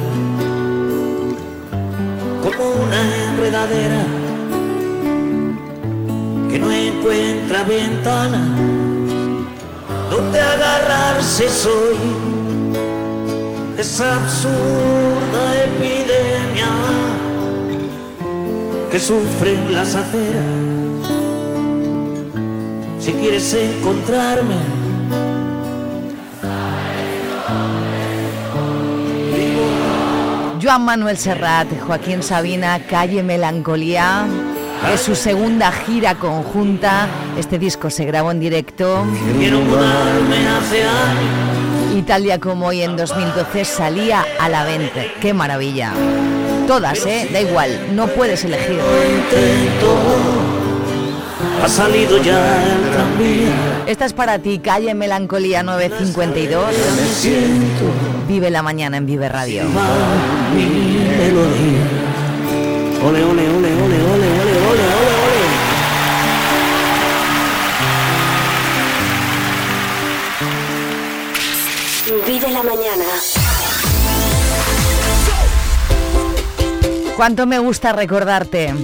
[2.40, 4.04] como una enredadera
[6.48, 8.46] que no encuentra ventana
[10.08, 11.96] donde agarrarse soy
[13.76, 16.70] esa absurda epidemia
[18.92, 20.44] que sufren las aceras
[23.00, 24.75] si quieres encontrarme.
[30.66, 34.26] Joan Manuel Serrat, Joaquín Sabina, Calle Melancolía.
[34.92, 37.06] Es su segunda gira conjunta.
[37.38, 39.06] Este disco se grabó en directo.
[39.38, 40.48] Quiero mudarme
[42.20, 45.02] día como hoy en 2012 salía a la venta.
[45.20, 45.92] ¡Qué maravilla!
[46.66, 47.28] Todas, ¿eh?
[47.32, 48.80] Da igual, no puedes elegir.
[51.62, 52.64] Ha salido ya.
[53.86, 58.15] Esta es para ti, calle Melancolía 952.
[58.28, 59.62] Vive la mañana en Vive Radio.
[63.04, 64.84] Ole, ole, ole, ole, ole, ole, ole, ole,
[65.22, 65.44] ole.
[72.26, 73.04] Vive la mañana.
[77.16, 78.74] Cuánto me gusta recordarte.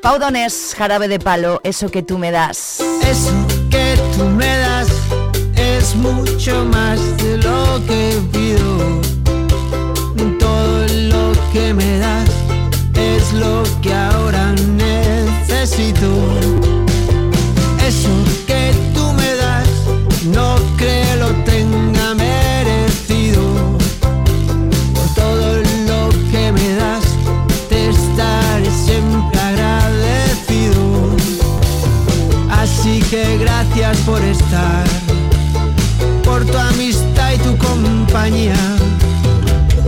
[0.00, 2.80] Pau Donés, jarabe de palo, eso que tú me das.
[3.08, 5.21] Eso que tú me das
[5.82, 9.00] es mucho más de lo que pido.
[10.38, 12.30] Todo lo que me das
[12.94, 16.51] es lo que ahora necesito.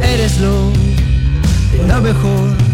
[0.02, 0.72] Eres lo,
[1.86, 2.73] lo mejor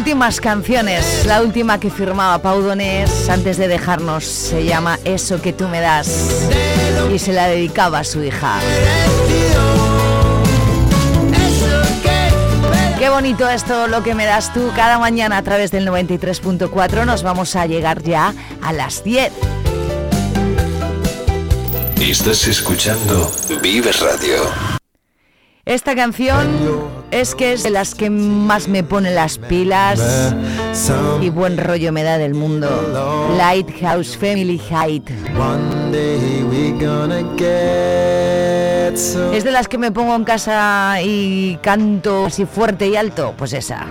[0.00, 5.52] últimas canciones, la última que firmaba Pau Donés antes de dejarnos se llama Eso que
[5.52, 6.48] tú me das
[7.12, 8.60] y se la dedicaba a su hija.
[12.98, 17.04] Qué bonito esto lo que me das tú cada mañana a través del 93.4.
[17.04, 18.32] Nos vamos a llegar ya
[18.62, 19.30] a las 10.
[22.00, 23.30] Estás escuchando
[23.60, 24.44] Vive Radio.
[25.66, 30.34] Esta canción es que es de las que más me pone las pilas
[31.20, 32.68] y buen rollo me da del mundo.
[33.36, 35.10] Lighthouse Family Height.
[39.32, 43.34] Es de las que me pongo en casa y canto así fuerte y alto.
[43.36, 43.86] Pues esa.